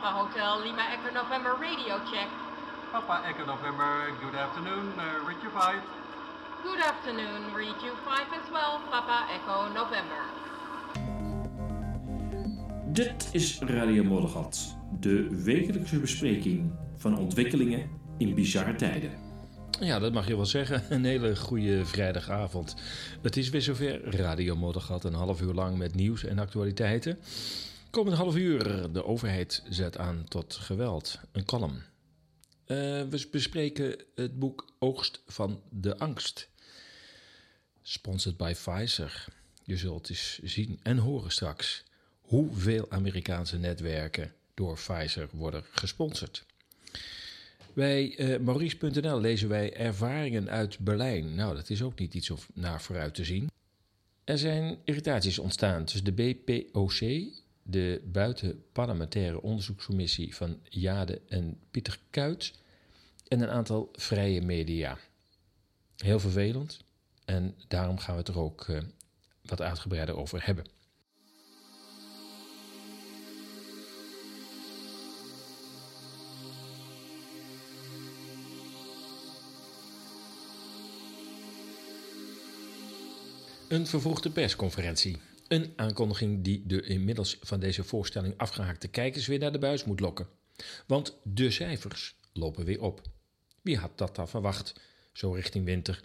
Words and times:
Papa 0.00 0.16
Hotel 0.16 0.62
Lima 0.62 0.82
Echo 0.92 1.12
November 1.12 1.52
radio 1.60 2.00
check. 2.10 2.28
Papa 2.90 3.22
Echo 3.28 3.44
November, 3.44 4.10
good 4.22 4.34
afternoon, 4.34 4.92
uh, 4.96 5.28
Richard 5.28 5.52
5. 5.52 5.82
Good 6.62 6.80
afternoon, 6.80 7.54
read 7.54 7.76
you 7.82 7.92
5 8.04 8.32
as 8.32 8.50
well, 8.50 8.80
Papa 8.90 9.26
Echo 9.34 9.68
November. 9.72 10.22
Dit 12.92 13.28
is 13.32 13.58
Radio 13.58 14.04
Moddergat, 14.04 14.76
de 15.00 15.42
wekelijkse 15.44 16.00
bespreking 16.00 16.72
van 16.96 17.18
ontwikkelingen 17.18 17.90
in 18.18 18.34
bizarre 18.34 18.74
tijden. 18.74 19.10
Ja, 19.80 19.98
dat 19.98 20.12
mag 20.12 20.26
je 20.26 20.36
wel 20.36 20.46
zeggen. 20.46 20.82
Een 20.88 21.04
hele 21.04 21.36
goede 21.36 21.84
vrijdagavond. 21.84 22.76
Het 23.22 23.36
is 23.36 23.50
weer 23.50 23.62
zover. 23.62 24.16
Radio 24.16 24.56
Moddergat, 24.56 25.04
een 25.04 25.14
half 25.14 25.40
uur 25.40 25.52
lang 25.52 25.78
met 25.78 25.94
nieuws 25.94 26.24
en 26.24 26.38
actualiteiten. 26.38 27.18
Komend 27.90 28.16
half 28.16 28.36
uur, 28.36 28.92
de 28.92 29.04
overheid 29.04 29.62
zet 29.68 29.98
aan 29.98 30.24
tot 30.28 30.54
geweld. 30.54 31.20
Een 31.32 31.44
column. 31.44 31.74
Uh, 31.74 31.86
we 33.08 33.28
bespreken 33.30 33.96
het 34.14 34.38
boek 34.38 34.74
Oogst 34.78 35.22
van 35.26 35.62
de 35.70 35.98
Angst. 35.98 36.48
Sponsored 37.82 38.36
by 38.36 38.52
Pfizer. 38.52 39.26
Je 39.64 39.76
zult 39.76 40.10
eens 40.10 40.38
zien 40.42 40.80
en 40.82 40.98
horen 40.98 41.30
straks 41.30 41.84
hoeveel 42.20 42.90
Amerikaanse 42.90 43.58
netwerken 43.58 44.32
door 44.54 44.74
Pfizer 44.74 45.28
worden 45.32 45.64
gesponsord. 45.70 46.44
Bij 47.72 48.18
uh, 48.18 48.38
Maurice.nl 48.38 49.20
lezen 49.20 49.48
wij 49.48 49.76
ervaringen 49.76 50.50
uit 50.50 50.78
Berlijn. 50.78 51.34
Nou, 51.34 51.54
dat 51.54 51.70
is 51.70 51.82
ook 51.82 51.98
niet 51.98 52.14
iets 52.14 52.30
om 52.30 52.38
naar 52.54 52.82
vooruit 52.82 53.14
te 53.14 53.24
zien. 53.24 53.50
Er 54.24 54.38
zijn 54.38 54.78
irritaties 54.84 55.38
ontstaan 55.38 55.84
tussen 55.84 56.04
de 56.04 56.34
BPOC, 56.34 57.00
de 57.70 58.02
buitenparlementaire 58.12 59.42
onderzoekscommissie 59.42 60.36
van 60.36 60.60
Jade 60.68 61.20
en 61.28 61.58
Pieter 61.70 61.98
Kuit, 62.10 62.52
en 63.28 63.40
een 63.40 63.50
aantal 63.50 63.88
vrije 63.92 64.42
media. 64.42 64.98
Heel 65.96 66.20
vervelend 66.20 66.84
en 67.24 67.54
daarom 67.68 67.98
gaan 67.98 68.14
we 68.14 68.20
het 68.20 68.28
er 68.28 68.38
ook 68.38 68.66
uh, 68.66 68.80
wat 69.42 69.60
uitgebreider 69.60 70.16
over 70.16 70.46
hebben. 70.46 70.64
Een 83.68 83.86
vervroegde 83.86 84.30
persconferentie. 84.30 85.29
Een 85.50 85.72
aankondiging 85.76 86.44
die 86.44 86.66
de 86.66 86.82
inmiddels 86.82 87.36
van 87.40 87.60
deze 87.60 87.84
voorstelling 87.84 88.34
afgehaakte 88.36 88.88
kijkers 88.88 89.26
weer 89.26 89.38
naar 89.38 89.52
de 89.52 89.58
buis 89.58 89.84
moet 89.84 90.00
lokken. 90.00 90.28
Want 90.86 91.16
de 91.22 91.50
cijfers 91.50 92.14
lopen 92.32 92.64
weer 92.64 92.82
op. 92.82 93.02
Wie 93.62 93.76
had 93.76 93.98
dat 93.98 94.16
dan 94.16 94.28
verwacht, 94.28 94.80
zo 95.12 95.32
richting 95.32 95.64
winter? 95.64 96.00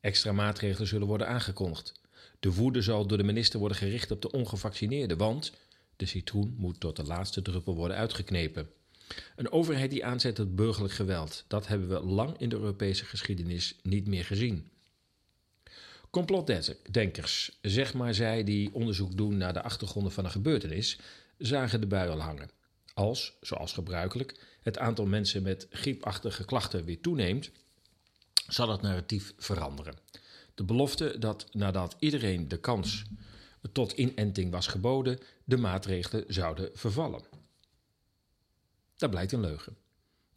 Extra 0.00 0.32
maatregelen 0.32 0.88
zullen 0.88 1.06
worden 1.06 1.28
aangekondigd. 1.28 1.92
De 2.40 2.52
woede 2.52 2.82
zal 2.82 3.06
door 3.06 3.18
de 3.18 3.24
minister 3.24 3.58
worden 3.58 3.78
gericht 3.78 4.10
op 4.10 4.22
de 4.22 4.30
ongevaccineerden, 4.30 5.18
want 5.18 5.52
de 5.96 6.06
citroen 6.06 6.54
moet 6.58 6.80
tot 6.80 6.96
de 6.96 7.04
laatste 7.04 7.42
druppel 7.42 7.74
worden 7.74 7.96
uitgeknepen. 7.96 8.70
Een 9.36 9.52
overheid 9.52 9.90
die 9.90 10.04
aanzet 10.04 10.34
tot 10.34 10.56
burgerlijk 10.56 10.94
geweld, 10.94 11.44
dat 11.48 11.66
hebben 11.66 11.88
we 11.88 12.00
lang 12.00 12.38
in 12.38 12.48
de 12.48 12.56
Europese 12.56 13.04
geschiedenis 13.04 13.76
niet 13.82 14.06
meer 14.06 14.24
gezien. 14.24 14.70
Complotdenkers, 16.10 17.58
zeg 17.62 17.94
maar 17.94 18.14
zij 18.14 18.44
die 18.44 18.74
onderzoek 18.74 19.16
doen 19.16 19.36
naar 19.36 19.52
de 19.52 19.62
achtergronden 19.62 20.12
van 20.12 20.24
een 20.24 20.30
gebeurtenis, 20.30 20.98
zagen 21.38 21.80
de 21.80 21.86
bui 21.86 22.10
hangen. 22.10 22.50
Als, 22.94 23.36
zoals 23.40 23.72
gebruikelijk, 23.72 24.44
het 24.62 24.78
aantal 24.78 25.06
mensen 25.06 25.42
met 25.42 25.66
griepachtige 25.70 26.44
klachten 26.44 26.84
weer 26.84 27.00
toeneemt, 27.00 27.50
zal 28.48 28.68
het 28.68 28.82
narratief 28.82 29.32
veranderen. 29.36 29.98
De 30.54 30.64
belofte 30.64 31.18
dat 31.18 31.46
nadat 31.54 31.96
iedereen 31.98 32.48
de 32.48 32.58
kans 32.58 33.04
tot 33.72 33.92
inenting 33.92 34.50
was 34.50 34.66
geboden, 34.66 35.18
de 35.44 35.56
maatregelen 35.56 36.24
zouden 36.26 36.70
vervallen. 36.74 37.22
Dat 38.96 39.10
blijkt 39.10 39.32
een 39.32 39.40
leugen. 39.40 39.76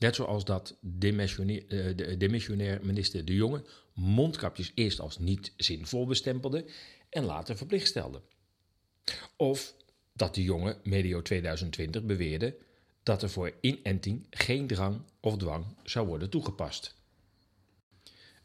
Net 0.01 0.15
zoals 0.15 0.45
dat 0.45 0.77
demissionair, 0.79 1.67
eh, 1.67 1.97
de 1.97 2.17
demissionair 2.17 2.79
minister 2.85 3.25
De 3.25 3.33
Jonge 3.33 3.63
mondkapjes 3.93 4.71
eerst 4.75 4.99
als 4.99 5.17
niet 5.17 5.53
zinvol 5.57 6.05
bestempelde 6.05 6.65
en 7.09 7.23
later 7.23 7.57
verplicht 7.57 7.87
stelde. 7.87 8.21
Of 9.35 9.75
dat 10.13 10.35
De 10.35 10.43
Jonge 10.43 10.77
medio 10.83 11.21
2020 11.21 12.03
beweerde 12.03 12.57
dat 13.03 13.21
er 13.21 13.29
voor 13.29 13.53
inenting 13.61 14.27
geen 14.29 14.67
drang 14.67 15.01
of 15.19 15.37
dwang 15.37 15.65
zou 15.83 16.07
worden 16.07 16.29
toegepast. 16.29 16.95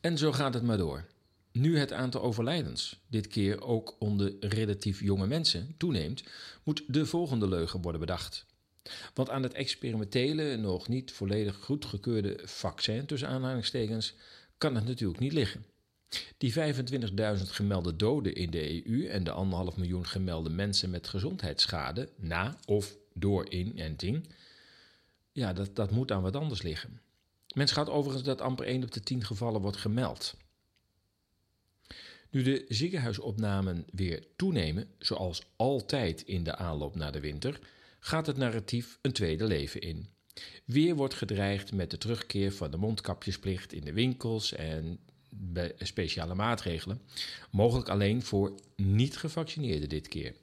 En 0.01 0.19
zo 0.19 0.33
gaat 0.33 0.55
het 0.55 0.63
maar 0.63 0.79
door. 0.79 1.07
Nu 1.53 1.79
het 1.79 1.93
aantal 1.93 2.23
overlijdens, 2.23 3.01
dit 3.07 3.27
keer 3.27 3.63
ook 3.63 3.97
onder 3.99 4.35
relatief 4.41 5.01
jonge 5.01 5.27
mensen, 5.27 5.75
toeneemt, 5.77 6.25
moet 6.63 6.83
de 6.87 7.07
volgende 7.07 7.49
leugen 7.49 7.83
worden 7.83 8.01
bedacht. 8.01 8.47
Want 9.15 9.31
aan 9.31 9.43
het 9.43 9.55
experimentele, 9.55 10.57
nog 10.57 10.89
niet 10.89 11.13
volledig 11.13 11.57
goedgekeurde 11.57 12.39
vaccin 12.45 13.07
tussen 13.07 13.29
aanhalingstekens 13.29 14.15
kan 14.59 14.75
het 14.75 14.85
natuurlijk 14.85 15.21
niet 15.21 15.33
liggen. 15.33 15.65
Die 16.39 16.53
25.000 16.53 16.57
gemelde 17.43 17.97
doden 17.97 18.35
in 18.35 18.51
de 18.51 18.89
EU 18.89 19.07
en 19.07 19.25
de 19.25 19.71
1,5 19.73 19.77
miljoen 19.77 20.07
gemelde 20.07 20.51
mensen 20.51 20.91
met 20.91 21.09
gezondheidsschade 21.09 22.09
na 22.17 22.59
of 22.65 22.97
door 23.15 23.51
inenting, 23.51 24.29
ja, 25.33 25.53
dat, 25.53 25.77
dat 25.77 25.91
moet 25.91 26.13
aan 26.13 26.23
wat 26.23 26.37
anders 26.37 26.63
liggen. 26.63 27.01
Men 27.55 27.69
schat 27.69 27.89
overigens 27.89 28.25
dat 28.25 28.41
amper 28.41 28.67
1 28.67 28.83
op 28.83 28.93
de 28.93 29.01
10 29.01 29.25
gevallen 29.25 29.61
wordt 29.61 29.77
gemeld. 29.77 30.35
Nu 32.31 32.43
de 32.43 32.65
ziekenhuisopnamen 32.69 33.85
weer 33.93 34.27
toenemen, 34.37 34.89
zoals 34.99 35.43
altijd 35.57 36.23
in 36.23 36.45
de 36.45 36.57
aanloop 36.57 36.95
naar 36.95 37.13
de 37.13 37.21
winter, 37.21 37.61
gaat 38.07 38.27
het 38.27 38.37
narratief 38.37 38.99
een 39.03 39.13
tweede 39.13 39.45
leven 39.45 39.81
in. 39.81 40.09
Weer 40.65 40.95
wordt 40.95 41.15
gedreigd 41.15 41.73
met 41.73 41.91
de 41.91 41.99
terugkeer 41.99 42.53
van 42.53 42.71
de 42.71 42.77
mondkapjesplicht 42.77 43.73
in 43.73 43.85
de 43.85 43.93
winkels 43.93 44.53
en 44.53 44.99
speciale 45.79 46.35
maatregelen, 46.35 47.01
mogelijk 47.51 47.89
alleen 47.89 48.23
voor 48.23 48.55
niet-gevaccineerden 48.77 49.89
dit 49.89 50.09
keer. 50.09 50.35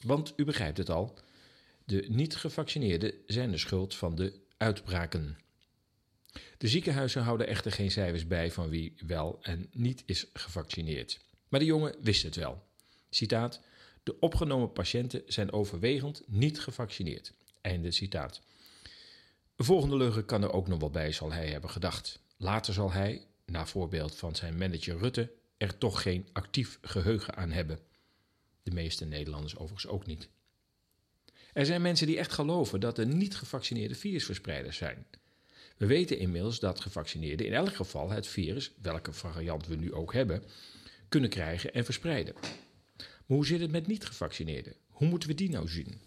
Want 0.00 0.32
u 0.36 0.44
begrijpt 0.44 0.78
het 0.78 0.90
al, 0.90 1.18
de 1.84 2.04
niet-gevaccineerden 2.08 3.12
zijn 3.26 3.50
de 3.50 3.58
schuld 3.58 3.94
van 3.94 4.14
de 4.14 4.32
uitbraken. 4.56 5.38
De 6.58 6.68
ziekenhuizen 6.68 7.22
houden 7.22 7.46
echter 7.46 7.72
geen 7.72 7.90
cijfers 7.90 8.26
bij 8.26 8.50
van 8.50 8.68
wie 8.68 8.94
wel 9.06 9.38
en 9.42 9.66
niet 9.72 10.02
is 10.06 10.26
gevaccineerd. 10.32 11.20
Maar 11.48 11.60
de 11.60 11.66
jongen 11.66 11.94
wist 12.02 12.22
het 12.22 12.36
wel. 12.36 12.62
Citaat: 13.10 13.60
De 14.02 14.18
opgenomen 14.20 14.72
patiënten 14.72 15.22
zijn 15.26 15.52
overwegend 15.52 16.22
niet 16.26 16.60
gevaccineerd. 16.60 17.32
Einde 17.60 17.90
citaat. 17.90 18.40
Een 19.56 19.64
volgende 19.64 19.96
leugen 19.96 20.24
kan 20.24 20.42
er 20.42 20.52
ook 20.52 20.68
nog 20.68 20.80
wel 20.80 20.90
bij, 20.90 21.12
zal 21.12 21.32
hij 21.32 21.48
hebben 21.48 21.70
gedacht. 21.70 22.20
Later 22.36 22.74
zal 22.74 22.92
hij, 22.92 23.26
na 23.44 23.66
voorbeeld 23.66 24.16
van 24.16 24.34
zijn 24.34 24.58
manager 24.58 24.98
Rutte, 24.98 25.32
er 25.56 25.78
toch 25.78 26.02
geen 26.02 26.28
actief 26.32 26.78
geheugen 26.82 27.36
aan 27.36 27.50
hebben. 27.50 27.78
De 28.62 28.70
meeste 28.70 29.04
Nederlanders 29.04 29.56
overigens 29.56 29.86
ook 29.92 30.06
niet. 30.06 30.28
Er 31.52 31.66
zijn 31.66 31.82
mensen 31.82 32.06
die 32.06 32.18
echt 32.18 32.32
geloven 32.32 32.80
dat 32.80 32.98
er 32.98 33.06
niet 33.06 33.36
gevaccineerde 33.36 33.94
virusverspreiders 33.94 34.76
zijn. 34.76 35.06
We 35.76 35.86
weten 35.86 36.18
inmiddels 36.18 36.58
dat 36.58 36.80
gevaccineerden 36.80 37.46
in 37.46 37.52
elk 37.52 37.74
geval 37.74 38.10
het 38.10 38.26
virus, 38.26 38.72
welke 38.82 39.12
variant 39.12 39.66
we 39.66 39.76
nu 39.76 39.94
ook 39.94 40.12
hebben, 40.12 40.42
kunnen 41.08 41.30
krijgen 41.30 41.74
en 41.74 41.84
verspreiden. 41.84 42.34
Hoe 43.30 43.46
zit 43.46 43.60
het 43.60 43.70
met 43.70 43.86
niet-gevaccineerden? 43.86 44.74
Hoe 44.88 45.08
moeten 45.08 45.28
we 45.28 45.34
die 45.34 45.50
nou 45.50 45.68
zien? 45.68 46.00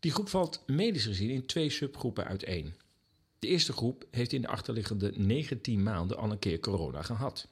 Die 0.00 0.12
groep 0.12 0.28
valt 0.28 0.62
medisch 0.66 1.04
gezien 1.04 1.30
in 1.30 1.46
twee 1.46 1.70
subgroepen 1.70 2.24
uiteen. 2.24 2.74
De 3.38 3.46
eerste 3.46 3.72
groep 3.72 4.06
heeft 4.10 4.32
in 4.32 4.40
de 4.40 4.48
achterliggende 4.48 5.12
19 5.16 5.82
maanden 5.82 6.16
al 6.16 6.30
een 6.30 6.38
keer 6.38 6.58
corona 6.60 7.02
gehad. 7.02 7.48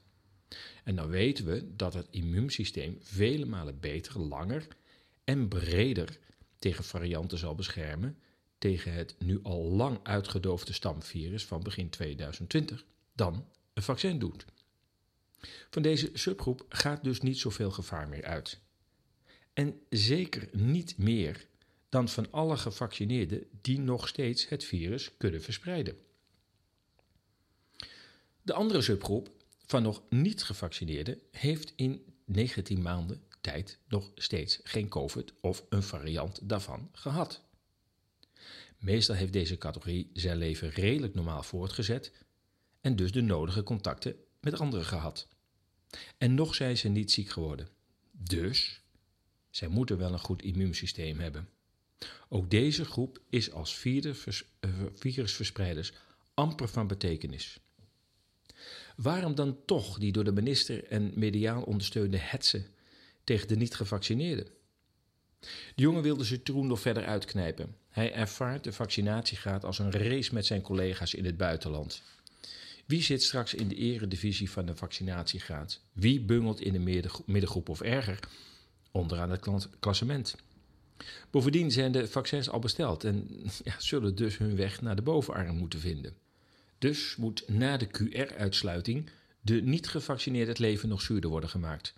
En 0.85 0.97
dan 0.97 1.09
weten 1.09 1.45
we 1.45 1.77
dat 1.77 1.95
het 1.95 2.07
immuunsysteem 2.11 2.99
vele 3.01 3.47
malen 3.47 3.81
beter, 3.81 4.21
langer 4.21 4.69
en 5.25 5.49
breder 5.49 6.19
tegen 6.59 6.85
varianten 6.85 7.39
zal 7.39 7.55
beschermen 7.55 8.19
tegen 8.59 8.93
het 8.93 9.15
nu 9.19 9.41
al 9.43 9.63
lang 9.63 9.99
uitgedoofde 10.03 10.73
stamvirus 10.73 11.45
van 11.45 11.63
begin 11.63 11.89
2020 11.91 12.85
dan 13.13 13.45
een 13.73 13.83
vaccin 13.83 14.19
doet. 14.19 14.45
Van 15.71 15.83
deze 15.83 16.11
subgroep 16.15 16.65
gaat 16.69 17.05
dus 17.05 17.21
niet 17.21 17.39
zoveel 17.39 17.71
gevaar 17.71 18.09
meer 18.09 18.25
uit. 18.25 18.61
En 19.53 19.81
zeker 19.89 20.49
niet 20.53 20.99
meer 20.99 21.47
dan 21.89 22.09
van 22.09 22.31
alle 22.31 22.57
gevaccineerden 22.57 23.47
die 23.61 23.79
nog 23.79 24.09
steeds 24.09 24.49
het 24.49 24.65
virus 24.65 25.17
kunnen 25.17 25.43
verspreiden. 25.43 25.97
De 28.43 28.53
andere 28.53 28.83
subgroep 28.83 29.31
van 29.67 29.83
nog 29.83 30.03
niet 30.09 30.43
gevaccineerden 30.43 31.21
heeft 31.31 31.73
in 31.77 32.05
19 32.25 32.83
maanden 32.83 33.23
tijd 33.41 33.79
nog 33.89 34.11
steeds 34.15 34.61
geen 34.63 34.89
COVID 34.89 35.33
of 35.41 35.65
een 35.69 35.83
variant 35.83 36.49
daarvan 36.49 36.89
gehad. 36.93 37.43
Meestal 38.79 39.15
heeft 39.15 39.33
deze 39.33 39.59
categorie 39.59 40.11
zijn 40.13 40.37
leven 40.37 40.71
redelijk 40.71 41.15
normaal 41.15 41.43
voortgezet 41.43 42.13
en 42.81 42.97
dus 42.97 43.13
de 43.13 43.21
nodige 43.21 43.63
contacten 43.63 44.17
met 44.41 44.61
anderen 44.61 44.87
gehad. 44.87 45.29
En 46.19 46.35
nog 46.35 46.55
zijn 46.55 46.77
ze 46.77 46.89
niet 46.89 47.13
ziek 47.13 47.29
geworden. 47.29 47.69
Dus 48.11 48.83
zij 49.51 49.69
moeten 49.69 49.99
wel 49.99 50.13
een 50.13 50.19
goed 50.19 50.43
immuunsysteem 50.43 51.19
hebben. 51.19 51.49
Ook 52.29 52.51
deze 52.51 52.85
groep 52.85 53.21
is 53.29 53.53
als 53.53 53.75
vierde 53.75 54.15
eh, 54.61 54.71
virusverspreiders 54.95 55.93
amper 56.35 56.69
van 56.69 56.87
betekenis. 56.87 57.59
Waarom 58.97 59.35
dan 59.35 59.59
toch 59.65 59.99
die 59.99 60.13
door 60.13 60.25
de 60.25 60.33
minister 60.33 60.85
en 60.85 61.13
mediaal 61.15 61.63
ondersteunde 61.63 62.17
hetsen 62.17 62.67
tegen 63.25 63.49
de 63.49 63.57
niet-gevaccineerden? 63.57 64.47
De 65.75 65.83
jongen 65.83 66.03
wilde 66.03 66.25
ze 66.25 66.43
toen 66.43 66.67
nog 66.67 66.81
verder 66.81 67.05
uitknijpen. 67.05 67.77
Hij 67.89 68.13
ervaart 68.13 68.65
de 68.65 68.73
vaccinatiegraad 68.73 69.65
als 69.65 69.79
een 69.79 69.93
race 69.93 70.35
met 70.35 70.47
zijn 70.47 70.63
collega's 70.63 71.15
in 71.15 71.25
het 71.25 71.37
buitenland. 71.37 72.03
Wie 72.89 73.03
zit 73.03 73.23
straks 73.23 73.55
in 73.55 73.69
de 73.69 73.75
eredivisie 73.75 74.51
van 74.51 74.67
de 74.67 74.77
vaccinatiegraad? 74.77 75.81
Wie 75.93 76.21
bungelt 76.21 76.61
in 76.61 76.73
de 76.73 77.13
middengroep 77.27 77.69
of 77.69 77.81
erger 77.81 78.21
onderaan 78.91 79.31
het 79.31 79.69
klassement? 79.81 80.37
Bovendien 81.31 81.71
zijn 81.71 81.93
de 81.93 82.09
vaccins 82.09 82.51
al 82.51 82.59
besteld 82.59 83.05
en 83.05 83.29
ja, 83.65 83.75
zullen 83.79 84.15
dus 84.15 84.39
hun 84.39 84.57
weg 84.57 84.81
naar 84.81 84.97
de 84.97 85.03
bovenarm 85.03 85.57
moeten 85.57 85.81
vinden. 85.81 86.17
Dus 86.79 87.17
moet 87.17 87.49
na 87.49 87.77
de 87.77 87.87
QR-uitsluiting 87.87 89.11
de 89.41 89.63
niet-gevaccineerde 89.63 90.51
het 90.51 90.59
leven 90.59 90.89
nog 90.89 91.03
zuurder 91.03 91.31
worden 91.31 91.51
gemaakt. 91.51 91.95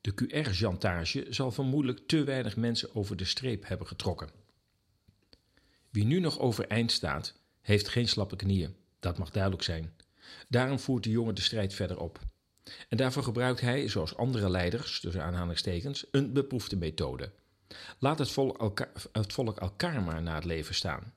De 0.00 0.14
QR-chantage 0.14 1.26
zal 1.30 1.52
vermoedelijk 1.52 2.00
te 2.06 2.24
weinig 2.24 2.56
mensen 2.56 2.94
over 2.94 3.16
de 3.16 3.24
streep 3.24 3.68
hebben 3.68 3.86
getrokken. 3.86 4.30
Wie 5.90 6.04
nu 6.04 6.20
nog 6.20 6.38
overeind 6.38 6.92
staat, 6.92 7.34
heeft 7.60 7.88
geen 7.88 8.08
slappe 8.08 8.36
knieën, 8.36 8.74
dat 9.00 9.18
mag 9.18 9.30
duidelijk 9.30 9.62
zijn. 9.62 9.92
Daarom 10.48 10.78
voert 10.78 11.04
de 11.04 11.10
jongen 11.10 11.34
de 11.34 11.40
strijd 11.40 11.74
verder 11.74 12.00
op. 12.00 12.18
En 12.88 12.96
daarvoor 12.96 13.22
gebruikt 13.22 13.60
hij, 13.60 13.88
zoals 13.88 14.16
andere 14.16 14.50
leiders, 14.50 15.00
tussen 15.00 15.22
aanhalingstekens, 15.22 16.06
een 16.10 16.32
beproefde 16.32 16.76
methode. 16.76 17.32
Laat 17.98 18.18
het 18.18 18.30
volk, 18.30 19.58
elkaar, 19.58 20.02
maar 20.02 20.22
naar 20.22 20.34
het 20.34 20.44
leven 20.44 20.74
staan. 20.74 21.14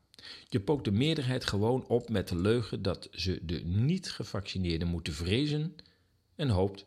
Je 0.49 0.59
pookt 0.59 0.85
de 0.85 0.91
meerderheid 0.91 1.45
gewoon 1.45 1.87
op 1.87 2.09
met 2.09 2.27
de 2.27 2.37
leugen 2.37 2.81
dat 2.81 3.07
ze 3.11 3.39
de 3.41 3.59
niet-gevaccineerden 3.65 4.87
moeten 4.87 5.13
vrezen 5.13 5.75
en 6.35 6.49
hoopt 6.49 6.85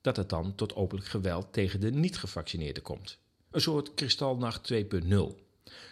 dat 0.00 0.16
het 0.16 0.28
dan 0.28 0.54
tot 0.54 0.74
openlijk 0.74 1.08
geweld 1.08 1.52
tegen 1.52 1.80
de 1.80 1.90
niet-gevaccineerden 1.90 2.82
komt. 2.82 3.18
Een 3.50 3.60
soort 3.60 3.94
kristalnacht 3.94 4.72
2.0. 4.72 4.78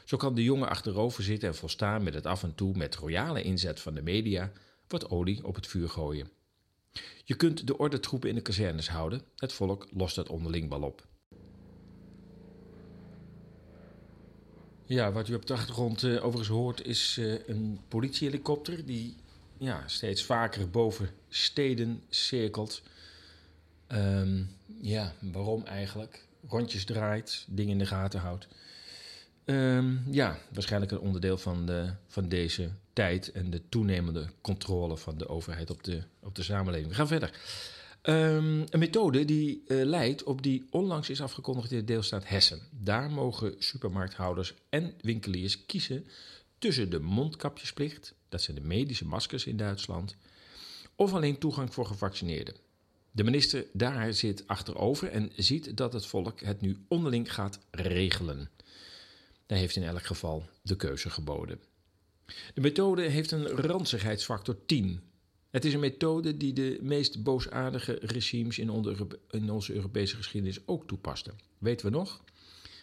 Zo 0.04 0.16
kan 0.16 0.34
de 0.34 0.42
jongen 0.42 0.68
achterover 0.68 1.22
zitten 1.22 1.48
en 1.48 1.54
volstaan 1.54 2.02
met 2.02 2.14
het 2.14 2.26
af 2.26 2.42
en 2.42 2.54
toe 2.54 2.76
met 2.76 2.96
royale 2.96 3.42
inzet 3.42 3.80
van 3.80 3.94
de 3.94 4.02
media 4.02 4.52
wat 4.88 5.10
olie 5.10 5.46
op 5.46 5.54
het 5.54 5.66
vuur 5.66 5.88
gooien. 5.88 6.30
Je 7.24 7.34
kunt 7.34 7.66
de 7.66 7.78
ordentroepen 7.78 8.28
in 8.28 8.34
de 8.34 8.40
kazernes 8.40 8.88
houden, 8.88 9.22
het 9.36 9.52
volk 9.52 9.88
lost 9.90 10.16
het 10.16 10.28
onderling 10.28 10.68
wel 10.68 10.82
op. 10.82 11.06
Ja, 14.84 15.12
wat 15.12 15.28
u 15.28 15.34
op 15.34 15.46
de 15.46 15.52
achtergrond 15.52 16.02
uh, 16.02 16.24
overigens 16.24 16.48
hoort 16.48 16.86
is 16.86 17.16
uh, 17.18 17.48
een 17.48 17.80
politiehelikopter 17.88 18.86
die 18.86 19.16
ja, 19.58 19.88
steeds 19.88 20.24
vaker 20.24 20.70
boven 20.70 21.10
steden 21.28 22.02
cirkelt. 22.08 22.82
Um, 23.92 24.50
ja, 24.80 25.12
waarom 25.20 25.64
eigenlijk? 25.64 26.26
Rondjes 26.46 26.84
draait, 26.84 27.44
dingen 27.48 27.72
in 27.72 27.78
de 27.78 27.86
gaten 27.86 28.20
houdt. 28.20 28.48
Um, 29.50 30.02
ja, 30.10 30.38
waarschijnlijk 30.52 30.92
een 30.92 30.98
onderdeel 30.98 31.38
van, 31.38 31.66
de, 31.66 31.92
van 32.06 32.28
deze 32.28 32.70
tijd 32.92 33.32
en 33.32 33.50
de 33.50 33.62
toenemende 33.68 34.26
controle 34.40 34.96
van 34.96 35.18
de 35.18 35.28
overheid 35.28 35.70
op 35.70 35.84
de, 35.84 36.02
op 36.20 36.34
de 36.34 36.42
samenleving. 36.42 36.88
We 36.88 36.94
gaan 36.94 37.06
verder. 37.06 37.30
Um, 38.02 38.64
een 38.70 38.78
methode 38.78 39.24
die 39.24 39.62
uh, 39.66 39.84
leidt 39.84 40.22
op 40.22 40.42
die 40.42 40.66
onlangs 40.70 41.10
is 41.10 41.20
afgekondigd 41.20 41.70
in 41.72 41.78
de 41.78 41.84
deelstaat 41.84 42.28
Hessen. 42.28 42.60
Daar 42.70 43.10
mogen 43.10 43.54
supermarkthouders 43.58 44.54
en 44.68 44.94
winkeliers 45.00 45.66
kiezen 45.66 46.06
tussen 46.58 46.90
de 46.90 47.00
mondkapjesplicht, 47.00 48.14
dat 48.28 48.42
zijn 48.42 48.56
de 48.56 48.66
medische 48.66 49.06
maskers 49.06 49.46
in 49.46 49.56
Duitsland, 49.56 50.16
of 50.94 51.12
alleen 51.12 51.38
toegang 51.38 51.74
voor 51.74 51.86
gevaccineerden. 51.86 52.54
De 53.10 53.24
minister 53.24 53.64
daar 53.72 54.12
zit 54.12 54.46
achterover 54.46 55.10
en 55.10 55.30
ziet 55.36 55.76
dat 55.76 55.92
het 55.92 56.06
volk 56.06 56.40
het 56.40 56.60
nu 56.60 56.76
onderling 56.88 57.34
gaat 57.34 57.58
regelen. 57.70 58.50
Hij 59.48 59.58
heeft 59.58 59.76
in 59.76 59.82
elk 59.82 60.06
geval 60.06 60.48
de 60.62 60.76
keuze 60.76 61.10
geboden. 61.10 61.60
De 62.54 62.60
methode 62.60 63.02
heeft 63.02 63.30
een 63.30 63.46
ranzigheidsfactor 63.46 64.64
10. 64.66 65.00
Het 65.50 65.64
is 65.64 65.74
een 65.74 65.80
methode 65.80 66.36
die 66.36 66.52
de 66.52 66.78
meest 66.82 67.22
boosaardige 67.22 67.98
regimes 68.00 68.58
in, 68.58 68.70
in 69.30 69.50
onze 69.50 69.74
Europese 69.74 70.16
geschiedenis 70.16 70.66
ook 70.66 70.86
toepasten. 70.86 71.38
Weten 71.58 71.86
we 71.86 71.92
nog? 71.92 72.24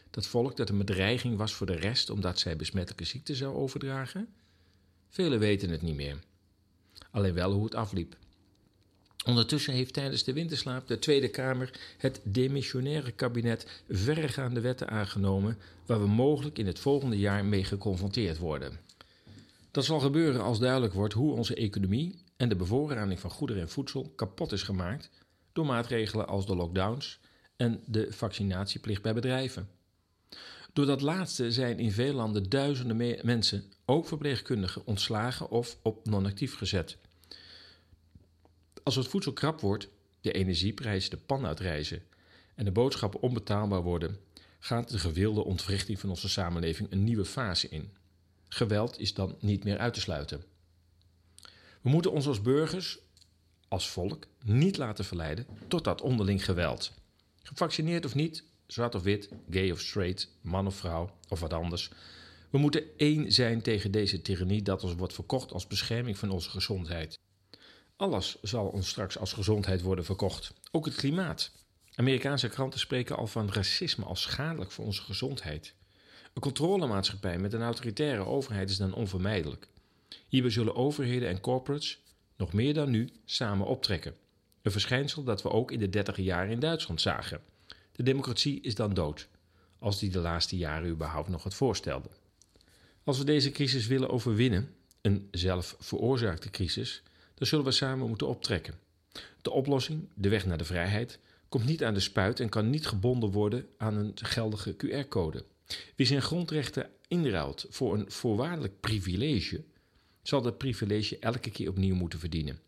Dat 0.09 0.27
volk 0.27 0.57
dat 0.57 0.69
een 0.69 0.77
bedreiging 0.77 1.37
was 1.37 1.53
voor 1.53 1.67
de 1.67 1.75
rest 1.75 2.09
omdat 2.09 2.39
zij 2.39 2.55
besmettelijke 2.55 3.05
ziekte 3.05 3.35
zou 3.35 3.55
overdragen? 3.55 4.27
Velen 5.09 5.39
weten 5.39 5.69
het 5.69 5.81
niet 5.81 5.95
meer. 5.95 6.19
Alleen 7.11 7.33
wel 7.33 7.51
hoe 7.51 7.63
het 7.63 7.75
afliep. 7.75 8.17
Ondertussen 9.25 9.73
heeft 9.73 9.93
tijdens 9.93 10.23
de 10.23 10.33
winterslaap 10.33 10.87
de 10.87 10.99
Tweede 10.99 11.27
Kamer 11.27 11.79
het 11.97 12.21
demissionaire 12.23 13.11
kabinet 13.11 13.83
verregaande 13.89 14.59
wetten 14.59 14.89
aangenomen 14.89 15.57
waar 15.85 16.01
we 16.01 16.07
mogelijk 16.07 16.57
in 16.57 16.67
het 16.67 16.79
volgende 16.79 17.17
jaar 17.17 17.45
mee 17.45 17.63
geconfronteerd 17.63 18.37
worden. 18.37 18.79
Dat 19.71 19.85
zal 19.85 19.99
gebeuren 19.99 20.41
als 20.41 20.59
duidelijk 20.59 20.93
wordt 20.93 21.13
hoe 21.13 21.33
onze 21.33 21.55
economie 21.55 22.23
en 22.37 22.49
de 22.49 22.55
bevoorrading 22.55 23.19
van 23.19 23.29
goederen 23.29 23.61
en 23.61 23.69
voedsel 23.69 24.11
kapot 24.15 24.51
is 24.51 24.63
gemaakt 24.63 25.09
door 25.53 25.65
maatregelen 25.65 26.27
als 26.27 26.45
de 26.45 26.55
lockdowns 26.55 27.19
en 27.55 27.81
de 27.85 28.07
vaccinatieplicht 28.09 29.01
bij 29.01 29.13
bedrijven. 29.13 29.69
Door 30.73 30.85
dat 30.85 31.01
laatste 31.01 31.51
zijn 31.51 31.79
in 31.79 31.91
veel 31.91 32.13
landen 32.13 32.49
duizenden 32.49 33.17
mensen, 33.21 33.63
ook 33.85 34.07
verpleegkundigen, 34.07 34.81
ontslagen 34.85 35.49
of 35.49 35.77
op 35.81 36.05
non-actief 36.05 36.57
gezet. 36.57 36.97
Als 38.85 38.95
het 38.95 39.07
voedsel 39.07 39.33
krap 39.33 39.61
wordt, 39.61 39.87
de 40.21 40.31
energieprijzen 40.31 41.09
de 41.09 41.17
pan 41.17 41.45
uitreizen 41.45 42.03
en 42.55 42.65
de 42.65 42.71
boodschappen 42.71 43.21
onbetaalbaar 43.21 43.81
worden, 43.81 44.17
gaat 44.59 44.89
de 44.89 44.99
gewilde 44.99 45.43
ontwrichting 45.43 45.99
van 45.99 46.09
onze 46.09 46.29
samenleving 46.29 46.91
een 46.91 47.03
nieuwe 47.03 47.25
fase 47.25 47.69
in. 47.69 47.91
Geweld 48.47 48.99
is 48.99 49.13
dan 49.13 49.35
niet 49.39 49.63
meer 49.63 49.77
uit 49.77 49.93
te 49.93 49.99
sluiten. 49.99 50.43
We 51.81 51.89
moeten 51.89 52.11
ons 52.11 52.27
als 52.27 52.41
burgers, 52.41 52.99
als 53.67 53.89
volk, 53.89 54.27
niet 54.43 54.77
laten 54.77 55.05
verleiden 55.05 55.45
tot 55.67 55.83
dat 55.83 56.01
onderling 56.01 56.45
geweld. 56.45 56.93
Gevaccineerd 57.43 58.05
of 58.05 58.15
niet, 58.15 58.43
zwart 58.67 58.95
of 58.95 59.03
wit, 59.03 59.29
gay 59.49 59.71
of 59.71 59.79
straight, 59.79 60.29
man 60.41 60.67
of 60.67 60.75
vrouw 60.75 61.17
of 61.29 61.39
wat 61.39 61.53
anders. 61.53 61.89
We 62.49 62.57
moeten 62.57 62.83
één 62.97 63.31
zijn 63.31 63.61
tegen 63.61 63.91
deze 63.91 64.21
tirannie 64.21 64.61
dat 64.61 64.83
ons 64.83 64.95
wordt 64.95 65.13
verkocht 65.13 65.51
als 65.51 65.67
bescherming 65.67 66.17
van 66.17 66.29
onze 66.29 66.49
gezondheid. 66.49 67.23
Alles 67.97 68.37
zal 68.41 68.67
ons 68.67 68.89
straks 68.89 69.17
als 69.17 69.33
gezondheid 69.33 69.81
worden 69.81 70.05
verkocht, 70.05 70.53
ook 70.71 70.85
het 70.85 70.95
klimaat. 70.95 71.51
Amerikaanse 71.95 72.49
kranten 72.49 72.79
spreken 72.79 73.15
al 73.15 73.27
van 73.27 73.51
racisme 73.51 74.05
als 74.05 74.21
schadelijk 74.21 74.71
voor 74.71 74.85
onze 74.85 75.01
gezondheid. 75.01 75.73
Een 76.33 76.41
controlemaatschappij 76.41 77.37
met 77.37 77.53
een 77.53 77.61
autoritaire 77.61 78.25
overheid 78.25 78.69
is 78.69 78.77
dan 78.77 78.93
onvermijdelijk. 78.93 79.67
Hierbij 80.27 80.51
zullen 80.51 80.75
overheden 80.75 81.29
en 81.29 81.39
corporates, 81.39 81.99
nog 82.37 82.53
meer 82.53 82.73
dan 82.73 82.89
nu, 82.89 83.09
samen 83.25 83.67
optrekken. 83.67 84.15
Een 84.61 84.71
verschijnsel 84.71 85.23
dat 85.23 85.41
we 85.41 85.49
ook 85.49 85.71
in 85.71 85.79
de 85.79 85.89
dertiger 85.89 86.23
jaren 86.23 86.51
in 86.51 86.59
Duitsland 86.59 87.01
zagen. 87.01 87.41
De 87.91 88.03
democratie 88.03 88.61
is 88.61 88.75
dan 88.75 88.93
dood, 88.93 89.27
als 89.79 89.99
die 89.99 90.09
de 90.09 90.19
laatste 90.19 90.57
jaren 90.57 90.89
überhaupt 90.89 91.29
nog 91.29 91.43
het 91.43 91.53
voorstelde. 91.53 92.09
Als 93.03 93.17
we 93.17 93.23
deze 93.23 93.51
crisis 93.51 93.87
willen 93.87 94.09
overwinnen, 94.09 94.75
een 95.01 95.27
zelf 95.31 95.75
veroorzaakte 95.79 96.49
crisis, 96.49 97.03
dan 97.35 97.47
zullen 97.47 97.65
we 97.65 97.71
samen 97.71 98.07
moeten 98.07 98.27
optrekken. 98.27 98.73
De 99.41 99.51
oplossing, 99.51 100.07
de 100.13 100.29
weg 100.29 100.45
naar 100.45 100.57
de 100.57 100.65
vrijheid, 100.65 101.19
komt 101.49 101.65
niet 101.65 101.83
aan 101.83 101.93
de 101.93 101.99
spuit 101.99 102.39
en 102.39 102.49
kan 102.49 102.69
niet 102.69 102.87
gebonden 102.87 103.31
worden 103.31 103.67
aan 103.77 103.95
een 103.95 104.11
geldige 104.15 104.75
QR-code. 104.75 105.45
Wie 105.95 106.07
zijn 106.07 106.21
grondrechten 106.21 106.89
inruilt 107.07 107.65
voor 107.69 107.93
een 107.93 108.11
voorwaardelijk 108.11 108.79
privilege, 108.79 109.63
zal 110.21 110.41
dat 110.41 110.57
privilege 110.57 111.19
elke 111.19 111.49
keer 111.49 111.69
opnieuw 111.69 111.95
moeten 111.95 112.19
verdienen. 112.19 112.59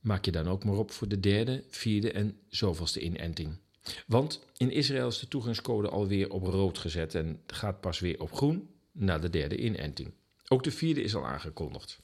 Maak 0.00 0.24
je 0.24 0.32
dan 0.32 0.48
ook 0.48 0.64
maar 0.64 0.76
op 0.76 0.90
voor 0.90 1.08
de 1.08 1.20
derde, 1.20 1.64
vierde 1.68 2.12
en 2.12 2.38
zoveelste 2.48 3.00
inenting. 3.00 3.56
Want 4.06 4.46
in 4.56 4.70
Israël 4.70 5.08
is 5.08 5.18
de 5.18 5.28
toegangscode 5.28 5.88
alweer 5.88 6.30
op 6.30 6.42
rood 6.42 6.78
gezet 6.78 7.14
en 7.14 7.40
gaat 7.46 7.80
pas 7.80 8.00
weer 8.00 8.20
op 8.20 8.32
groen 8.32 8.68
na 8.92 9.18
de 9.18 9.30
derde 9.30 9.56
inenting. 9.56 10.12
Ook 10.48 10.64
de 10.64 10.70
vierde 10.70 11.02
is 11.02 11.14
al 11.14 11.26
aangekondigd. 11.26 11.98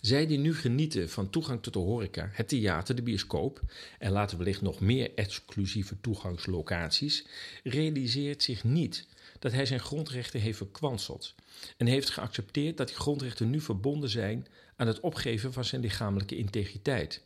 Zij 0.00 0.26
die 0.26 0.38
nu 0.38 0.54
genieten 0.54 1.10
van 1.10 1.30
toegang 1.30 1.62
tot 1.62 1.72
de 1.72 1.78
horeca, 1.78 2.28
het 2.32 2.48
theater, 2.48 2.94
de 2.94 3.02
bioscoop 3.02 3.60
en 3.98 4.12
laten 4.12 4.38
wellicht 4.38 4.62
nog 4.62 4.80
meer 4.80 5.14
exclusieve 5.14 6.00
toegangslocaties, 6.00 7.26
realiseert 7.62 8.42
zich 8.42 8.64
niet 8.64 9.06
dat 9.38 9.52
hij 9.52 9.66
zijn 9.66 9.80
grondrechten 9.80 10.40
heeft 10.40 10.56
verkwanseld 10.56 11.34
en 11.76 11.86
heeft 11.86 12.10
geaccepteerd 12.10 12.76
dat 12.76 12.88
die 12.88 12.96
grondrechten 12.96 13.50
nu 13.50 13.60
verbonden 13.60 14.10
zijn 14.10 14.46
aan 14.76 14.86
het 14.86 15.00
opgeven 15.00 15.52
van 15.52 15.64
zijn 15.64 15.80
lichamelijke 15.80 16.36
integriteit. 16.36 17.22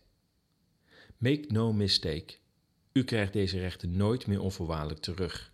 Make 1.19 1.45
no 1.49 1.73
mistake, 1.73 2.35
u 2.93 3.05
krijgt 3.05 3.33
deze 3.33 3.59
rechten 3.59 3.97
nooit 3.97 4.27
meer 4.27 4.41
onvoorwaardelijk 4.41 5.01
terug. 5.01 5.53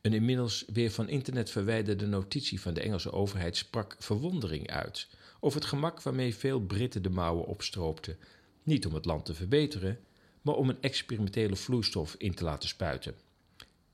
Een 0.00 0.12
inmiddels 0.12 0.64
weer 0.72 0.90
van 0.90 1.08
internet 1.08 1.50
verwijderde 1.50 2.06
notitie 2.06 2.60
van 2.60 2.74
de 2.74 2.80
Engelse 2.80 3.12
overheid 3.12 3.56
sprak 3.56 3.96
verwondering 3.98 4.70
uit 4.70 5.08
over 5.44 5.60
het 5.60 5.68
gemak 5.68 6.02
waarmee 6.02 6.34
veel 6.34 6.60
Britten 6.60 7.02
de 7.02 7.10
mouwen 7.10 7.46
opstroopten, 7.46 8.18
niet 8.62 8.86
om 8.86 8.94
het 8.94 9.04
land 9.04 9.24
te 9.24 9.34
verbeteren, 9.34 9.98
maar 10.42 10.54
om 10.54 10.68
een 10.68 10.80
experimentele 10.80 11.56
vloeistof 11.56 12.14
in 12.18 12.34
te 12.34 12.44
laten 12.44 12.68
spuiten. 12.68 13.14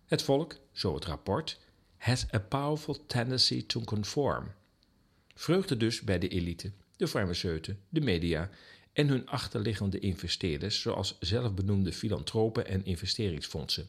Het 0.06 0.22
volk, 0.22 0.56
zo 0.72 0.94
het 0.94 1.04
rapport, 1.04 1.58
has 1.96 2.26
a 2.34 2.38
powerful 2.38 3.06
tendency 3.06 3.66
to 3.66 3.80
conform. 3.80 4.52
Vreugde 5.34 5.76
dus 5.76 6.00
bij 6.00 6.18
de 6.18 6.28
elite, 6.28 6.72
de 6.96 7.08
farmaceuten, 7.08 7.80
de 7.88 8.00
media 8.00 8.50
en 8.92 9.08
hun 9.08 9.28
achterliggende 9.28 9.98
investeerders, 9.98 10.80
zoals 10.80 11.16
zelfbenoemde 11.20 11.92
filantropen 11.92 12.66
en 12.66 12.84
investeringsfondsen. 12.84 13.88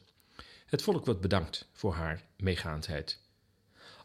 Het 0.66 0.82
volk 0.82 1.06
wordt 1.06 1.22
bedankt 1.22 1.68
voor 1.74 1.94
haar 1.94 2.24
meegaandheid. 2.38 3.20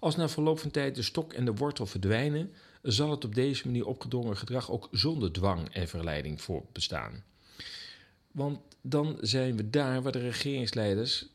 Als 0.00 0.16
na 0.16 0.28
verloop 0.28 0.58
van 0.58 0.70
tijd 0.70 0.94
de 0.94 1.02
stok 1.02 1.32
en 1.32 1.44
de 1.44 1.54
wortel 1.54 1.86
verdwijnen, 1.86 2.54
zal 2.87 3.11
het 3.11 3.25
op 3.25 3.35
deze 3.35 3.66
manier 3.66 3.87
opgedrongen 3.87 4.37
gedrag 4.37 4.71
ook 4.71 4.88
zonder 4.90 5.33
dwang 5.33 5.69
en 5.69 5.88
verleiding 5.88 6.43
voortbestaan. 6.43 7.25
Want 8.33 8.59
dan 8.81 9.19
zijn 9.21 9.57
we 9.57 9.71
daar 9.71 10.02
waar 10.02 10.12
de 10.12 10.19
regeringsleiders 10.19 11.26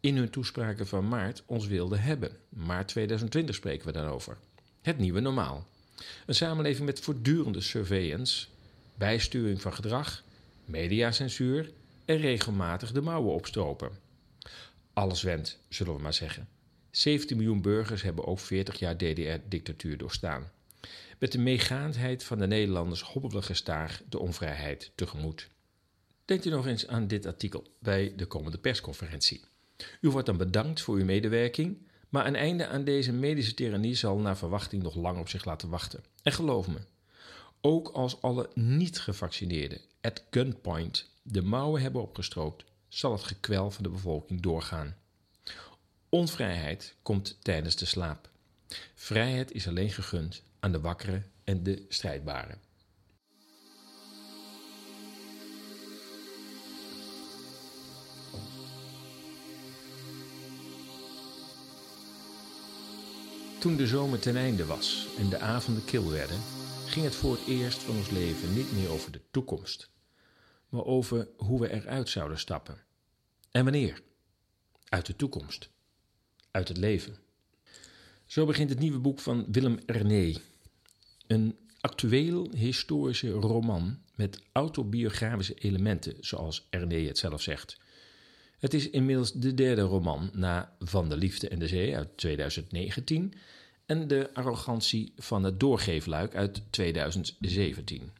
in 0.00 0.16
hun 0.16 0.30
toespraken 0.30 0.86
van 0.86 1.08
maart 1.08 1.42
ons 1.46 1.66
wilden 1.66 2.00
hebben. 2.00 2.36
Maart 2.48 2.88
2020 2.88 3.54
spreken 3.54 3.86
we 3.86 3.92
daarover. 3.92 4.36
Het 4.82 4.98
nieuwe 4.98 5.20
normaal. 5.20 5.66
Een 6.26 6.34
samenleving 6.34 6.86
met 6.86 7.00
voortdurende 7.00 7.60
surveillance, 7.60 8.46
bijsturing 8.94 9.60
van 9.60 9.72
gedrag, 9.72 10.22
mediacensuur 10.64 11.72
en 12.04 12.16
regelmatig 12.16 12.92
de 12.92 13.00
mouwen 13.00 13.34
opstropen. 13.34 13.90
Alles 14.92 15.22
went, 15.22 15.58
zullen 15.68 15.96
we 15.96 16.02
maar 16.02 16.14
zeggen. 16.14 16.48
17 16.90 17.36
miljoen 17.36 17.62
burgers 17.62 18.02
hebben 18.02 18.26
ook 18.26 18.38
40 18.38 18.78
jaar 18.78 18.96
DDR-dictatuur 18.96 19.96
doorstaan. 19.96 20.50
Met 21.18 21.32
de 21.32 21.38
meegaandheid 21.38 22.24
van 22.24 22.38
de 22.38 22.46
Nederlanders 22.46 23.02
hobbelen 23.02 23.42
gestaag 23.42 24.02
de 24.08 24.18
onvrijheid 24.18 24.92
tegemoet. 24.94 25.50
Denkt 26.24 26.44
u 26.44 26.50
nog 26.50 26.66
eens 26.66 26.86
aan 26.86 27.06
dit 27.06 27.26
artikel 27.26 27.66
bij 27.78 28.12
de 28.16 28.26
komende 28.26 28.58
persconferentie. 28.58 29.44
U 30.00 30.10
wordt 30.10 30.26
dan 30.26 30.36
bedankt 30.36 30.80
voor 30.80 30.96
uw 30.96 31.04
medewerking, 31.04 31.86
maar 32.08 32.26
een 32.26 32.36
einde 32.36 32.66
aan 32.66 32.84
deze 32.84 33.12
medische 33.12 33.54
tyrannie 33.54 33.94
zal 33.94 34.18
naar 34.18 34.36
verwachting 34.36 34.82
nog 34.82 34.94
lang 34.94 35.18
op 35.18 35.28
zich 35.28 35.44
laten 35.44 35.68
wachten. 35.68 36.04
En 36.22 36.32
geloof 36.32 36.68
me, 36.68 36.78
ook 37.60 37.88
als 37.88 38.20
alle 38.20 38.50
niet-gevaccineerden 38.54 39.80
at 40.00 40.24
gunpoint 40.30 41.10
de 41.22 41.42
mouwen 41.42 41.82
hebben 41.82 42.02
opgestroopt, 42.02 42.64
zal 42.88 43.12
het 43.12 43.22
gekwel 43.22 43.70
van 43.70 43.82
de 43.82 43.88
bevolking 43.88 44.40
doorgaan. 44.40 44.96
Onvrijheid 46.08 46.94
komt 47.02 47.38
tijdens 47.42 47.76
de 47.76 47.86
slaap. 47.86 48.30
Vrijheid 48.94 49.52
is 49.52 49.68
alleen 49.68 49.90
gegund 49.90 50.42
aan 50.64 50.72
de 50.72 50.80
wakkere 50.80 51.22
en 51.44 51.62
de 51.62 51.84
strijdbare. 51.88 52.58
Toen 63.60 63.76
de 63.76 63.86
zomer 63.86 64.18
ten 64.18 64.36
einde 64.36 64.64
was 64.64 65.06
en 65.18 65.28
de 65.28 65.38
avonden 65.38 65.84
kil 65.84 66.10
werden, 66.10 66.40
ging 66.86 67.04
het 67.04 67.14
voor 67.14 67.32
het 67.32 67.46
eerst 67.46 67.82
van 67.82 67.96
ons 67.96 68.10
leven 68.10 68.54
niet 68.54 68.72
meer 68.72 68.90
over 68.90 69.12
de 69.12 69.20
toekomst, 69.30 69.90
maar 70.68 70.84
over 70.84 71.28
hoe 71.36 71.60
we 71.60 71.70
eruit 71.70 72.08
zouden 72.08 72.38
stappen. 72.38 72.78
En 73.50 73.64
wanneer? 73.64 74.02
Uit 74.88 75.06
de 75.06 75.16
toekomst. 75.16 75.70
Uit 76.50 76.68
het 76.68 76.76
leven. 76.76 77.16
Zo 78.26 78.46
begint 78.46 78.70
het 78.70 78.78
nieuwe 78.78 78.98
boek 78.98 79.20
van 79.20 79.46
Willem 79.52 79.78
Erné. 79.86 80.34
Een 81.26 81.56
actueel 81.80 82.50
historische 82.56 83.30
roman 83.30 83.98
met 84.14 84.42
autobiografische 84.52 85.54
elementen, 85.54 86.16
zoals 86.20 86.66
Erné 86.70 87.06
het 87.06 87.18
zelf 87.18 87.42
zegt. 87.42 87.80
Het 88.58 88.74
is 88.74 88.90
inmiddels 88.90 89.32
de 89.32 89.54
derde 89.54 89.82
roman 89.82 90.30
na 90.32 90.76
Van 90.78 91.08
de 91.08 91.16
Liefde 91.16 91.48
en 91.48 91.58
de 91.58 91.68
Zee 91.68 91.96
uit 91.96 92.16
2019 92.16 93.34
en 93.86 94.08
De 94.08 94.30
Arrogantie 94.34 95.12
van 95.16 95.44
het 95.44 95.60
Doorgeefluik 95.60 96.34
uit 96.34 96.62
2017. 96.70 98.10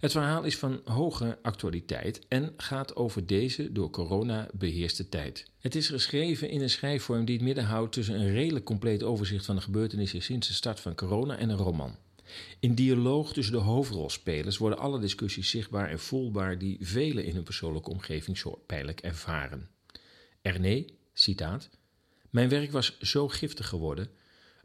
Het 0.00 0.12
verhaal 0.12 0.42
is 0.42 0.56
van 0.56 0.80
hoge 0.84 1.38
actualiteit 1.42 2.26
en 2.28 2.54
gaat 2.56 2.96
over 2.96 3.26
deze 3.26 3.72
door 3.72 3.90
corona 3.90 4.48
beheerste 4.54 5.08
tijd. 5.08 5.50
Het 5.58 5.74
is 5.74 5.88
geschreven 5.88 6.50
in 6.50 6.60
een 6.60 6.70
schrijfvorm 6.70 7.24
die 7.24 7.34
het 7.36 7.44
midden 7.44 7.64
houdt 7.64 7.92
tussen 7.92 8.20
een 8.20 8.32
redelijk 8.32 8.64
compleet 8.64 9.02
overzicht 9.02 9.44
van 9.44 9.56
de 9.56 9.62
gebeurtenissen 9.62 10.22
sinds 10.22 10.48
de 10.48 10.54
start 10.54 10.80
van 10.80 10.94
corona 10.94 11.36
en 11.36 11.48
een 11.48 11.56
roman. 11.56 11.96
In 12.60 12.74
dialoog 12.74 13.32
tussen 13.32 13.54
de 13.54 13.60
hoofdrolspelers 13.60 14.58
worden 14.58 14.78
alle 14.78 15.00
discussies 15.00 15.50
zichtbaar 15.50 15.88
en 15.88 15.98
voelbaar 15.98 16.58
die 16.58 16.78
velen 16.80 17.24
in 17.24 17.34
hun 17.34 17.42
persoonlijke 17.42 17.90
omgeving 17.90 18.38
zo 18.38 18.62
pijnlijk 18.66 19.00
ervaren. 19.00 19.68
Erne, 20.42 20.86
citaat, 21.12 21.70
Mijn 22.30 22.48
werk 22.48 22.72
was 22.72 22.98
zo 22.98 23.28
giftig 23.28 23.68
geworden 23.68 24.10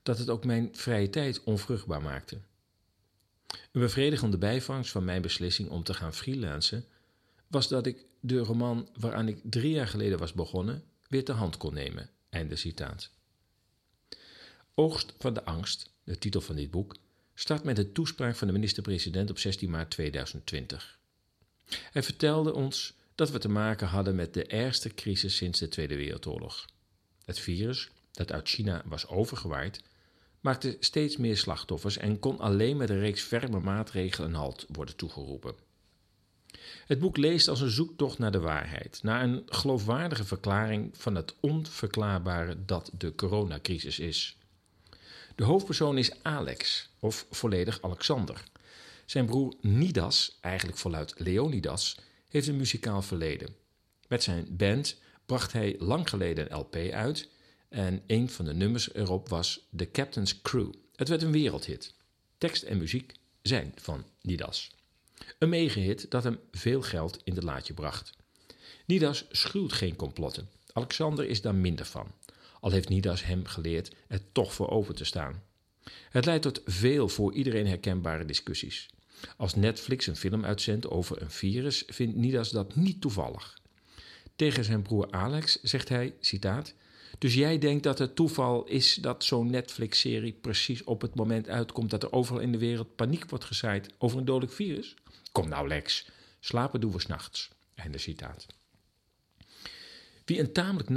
dat 0.04 0.18
het 0.18 0.30
ook 0.30 0.46
mijn 0.46 0.70
vrije 0.72 1.10
tijd 1.10 1.44
onvruchtbaar 1.44 2.02
maakte. 2.02 2.40
Een 3.48 3.82
bevredigende 3.82 4.38
bijvangst 4.38 4.92
van 4.92 5.06
mijn 5.06 5.22
beslissing 5.22 5.70
om 5.70 5.84
te 5.84 5.94
gaan 5.94 6.14
freelancen 6.14 6.86
was 7.48 7.68
dat 7.68 7.86
ik 7.86 8.06
de 8.20 8.38
roman 8.38 8.90
waaraan 9.00 9.28
ik 9.28 9.40
drie 9.44 9.72
jaar 9.72 9.88
geleden 9.88 10.20
was 10.20 10.34
begonnen 10.34 10.84
weer 11.08 11.24
ter 11.24 11.36
hand 11.36 11.58
kon 11.58 11.74
nemen. 11.74 12.10
Einde 12.30 12.56
citaat. 12.56 13.12
Oogst 14.74 15.14
van 15.20 15.34
de 15.34 15.46
angst, 15.46 15.94
de 16.04 16.18
titel 16.18 16.42
van 16.42 16.56
dit 16.56 16.72
boek, 16.72 16.96
start 17.36 17.64
met 17.64 17.76
de 17.76 17.92
toespraak 17.92 18.36
van 18.36 18.48
de 18.48 18.54
minister-president 18.54 19.30
op 19.30 19.40
16 19.40 19.70
maart 19.70 19.90
2020. 19.90 21.00
Hij 21.66 22.04
vertelde 22.04 22.54
ons 22.54 22.94
dat 23.16 23.32
we 23.32 23.40
te 23.40 23.50
maken 23.50 23.88
hadden 23.88 24.16
met 24.16 24.34
de 24.34 24.46
ergste 24.46 24.90
crisis 24.90 25.36
sinds 25.36 25.60
de 25.60 25.68
Tweede 25.68 25.96
Wereldoorlog. 25.96 26.66
Het 27.26 27.40
virus, 27.40 27.90
dat 28.12 28.32
uit 28.32 28.48
China 28.48 28.82
was 28.86 29.08
overgewaaid, 29.08 29.82
maakte 30.40 30.78
steeds 30.80 31.18
meer 31.18 31.38
slachtoffers 31.38 31.98
en 31.98 32.20
kon 32.20 32.40
alleen 32.40 32.78
met 32.78 32.90
een 32.90 33.00
reeks 33.00 33.22
ferme 33.22 33.60
maatregelen 33.60 34.30
een 34.30 34.36
halt 34.36 34.66
worden 34.70 34.96
toegeroepen. 34.96 35.56
Het 36.86 37.00
boek 37.00 37.18
leest 37.18 37.48
als 37.48 37.62
een 37.62 37.70
zoektocht 37.70 38.18
naar 38.18 38.32
de 38.32 38.40
waarheid, 38.40 39.00
naar 39.04 39.24
een 39.24 39.44
geloofwaardige 39.46 40.24
verklaring 40.24 40.98
van 40.98 41.16
het 41.16 41.36
onverklaarbare 41.40 42.66
dat 42.66 42.92
de 42.98 43.16
coronacrisis 43.16 44.00
is. 44.00 44.38
De 45.36 45.44
hoofdpersoon 45.44 45.98
is 45.98 46.24
Alex, 46.24 46.90
of 47.00 47.26
volledig 47.32 47.82
Alexander. 47.82 48.44
Zijn 49.06 49.26
broer 49.26 49.54
Nidas, 49.62 50.38
eigenlijk 50.42 50.78
voluit 50.78 51.14
Leonidas, 51.18 51.98
heeft 52.28 52.48
een 52.48 52.58
muzikaal 52.58 53.02
verleden. 53.02 53.56
Met 54.08 54.24
zijn 54.24 54.48
band 54.50 54.98
bracht 55.26 55.52
hij 55.52 55.76
lang 55.80 56.10
geleden 56.10 56.52
een 56.52 56.58
LP 56.58 56.76
uit 56.76 57.30
en 57.70 58.04
een 58.08 58.30
van 58.30 58.46
de 58.46 58.54
nummers 58.54 58.94
erop 58.94 59.30
was 59.30 59.68
The 59.76 59.92
Captain's 59.92 60.42
Crew. 60.42 60.74
Het 60.96 61.08
werd 61.08 61.22
een 61.22 61.32
wereldhit. 61.32 61.94
Tekst 62.38 62.64
en 62.64 62.78
muziek 62.78 63.14
zijn 63.42 63.72
van 63.76 64.04
Nidas. 64.22 64.72
Een 65.40 65.50
megahit 65.50 66.12
dat 66.12 66.24
hem 66.24 66.40
veel 66.52 66.82
geld 66.82 67.20
in 67.24 67.34
de 67.34 67.44
laadje 67.44 67.74
bracht. 67.74 68.14
Nidas 68.86 69.26
schuwt 69.32 69.74
geen 69.74 69.96
complotten. 69.96 70.50
Alexander 70.74 71.26
is 71.26 71.42
daar 71.42 71.56
minder 71.56 71.86
van. 71.86 72.12
Al 72.66 72.72
heeft 72.72 72.90
Nidas 72.90 73.26
hem 73.26 73.46
geleerd 73.46 73.96
er 74.08 74.22
toch 74.32 74.54
voor 74.54 74.70
open 74.70 74.96
te 74.96 75.04
staan. 75.04 75.44
Het 76.10 76.26
leidt 76.26 76.44
tot 76.44 76.62
veel 76.66 77.10
voor 77.10 77.34
iedereen 77.34 77.68
herkenbare 77.68 78.26
discussies. 78.26 78.90
Als 79.38 79.56
Netflix 79.56 80.08
een 80.08 80.16
film 80.16 80.46
uitzendt 80.46 80.90
over 80.90 81.22
een 81.22 81.32
virus, 81.32 81.84
vindt 81.88 82.16
Nidas 82.16 82.50
dat 82.50 82.76
niet 82.76 83.02
toevallig. 83.02 83.58
Tegen 84.36 84.64
zijn 84.64 84.82
broer 84.82 85.12
Alex 85.12 85.62
zegt 85.62 85.90
hij, 85.90 86.16
citaat... 86.20 86.74
Dus 87.18 87.34
jij 87.34 87.58
denkt 87.58 87.84
dat 87.84 88.00
het 88.00 88.16
toeval 88.16 88.66
is 88.66 88.96
dat 88.96 89.24
zo'n 89.24 89.50
Netflix-serie 89.50 90.34
precies 90.34 90.84
op 90.84 91.02
het 91.02 91.16
moment 91.16 91.50
uitkomt 91.50 91.90
dat 91.90 92.04
er 92.04 92.12
overal 92.12 92.42
in 92.42 92.52
de 92.52 92.58
wereld 92.58 92.96
paniek 92.96 93.30
wordt 93.30 93.46
gezaaid 93.46 93.94
over 93.98 94.18
een 94.18 94.26
dodelijk 94.26 94.54
virus? 94.54 94.96
Kom 95.32 95.50
nou, 95.50 95.68
Lex, 95.68 96.08
slapen 96.40 96.82
doen 96.82 96.92
we 96.92 97.00
s'nachts. 97.00 97.50
Einde 97.76 97.98
citaat. 97.98 98.46
Wie 100.26 100.40
een 100.40 100.52
tamelijk 100.52 100.90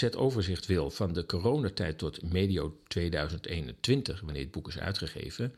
nauwgezet 0.00 0.16
overzicht 0.16 0.66
wil 0.66 0.90
van 0.90 1.12
de 1.12 1.26
coronatijd 1.26 1.98
tot 1.98 2.32
medio 2.32 2.78
2021, 2.86 4.20
wanneer 4.20 4.42
het 4.42 4.50
boek 4.50 4.68
is 4.68 4.78
uitgegeven, 4.78 5.54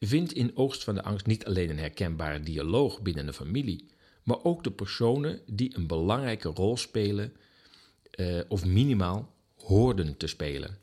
vindt 0.00 0.32
in 0.32 0.56
Oogst 0.56 0.84
van 0.84 0.94
de 0.94 1.02
Angst 1.02 1.26
niet 1.26 1.44
alleen 1.44 1.70
een 1.70 1.78
herkenbare 1.78 2.40
dialoog 2.40 3.02
binnen 3.02 3.26
de 3.26 3.32
familie, 3.32 3.88
maar 4.22 4.44
ook 4.44 4.64
de 4.64 4.70
personen 4.70 5.40
die 5.46 5.76
een 5.76 5.86
belangrijke 5.86 6.48
rol 6.48 6.76
spelen 6.76 7.32
uh, 8.16 8.40
of 8.48 8.64
minimaal 8.64 9.34
hoorden 9.56 10.16
te 10.16 10.26
spelen. 10.26 10.78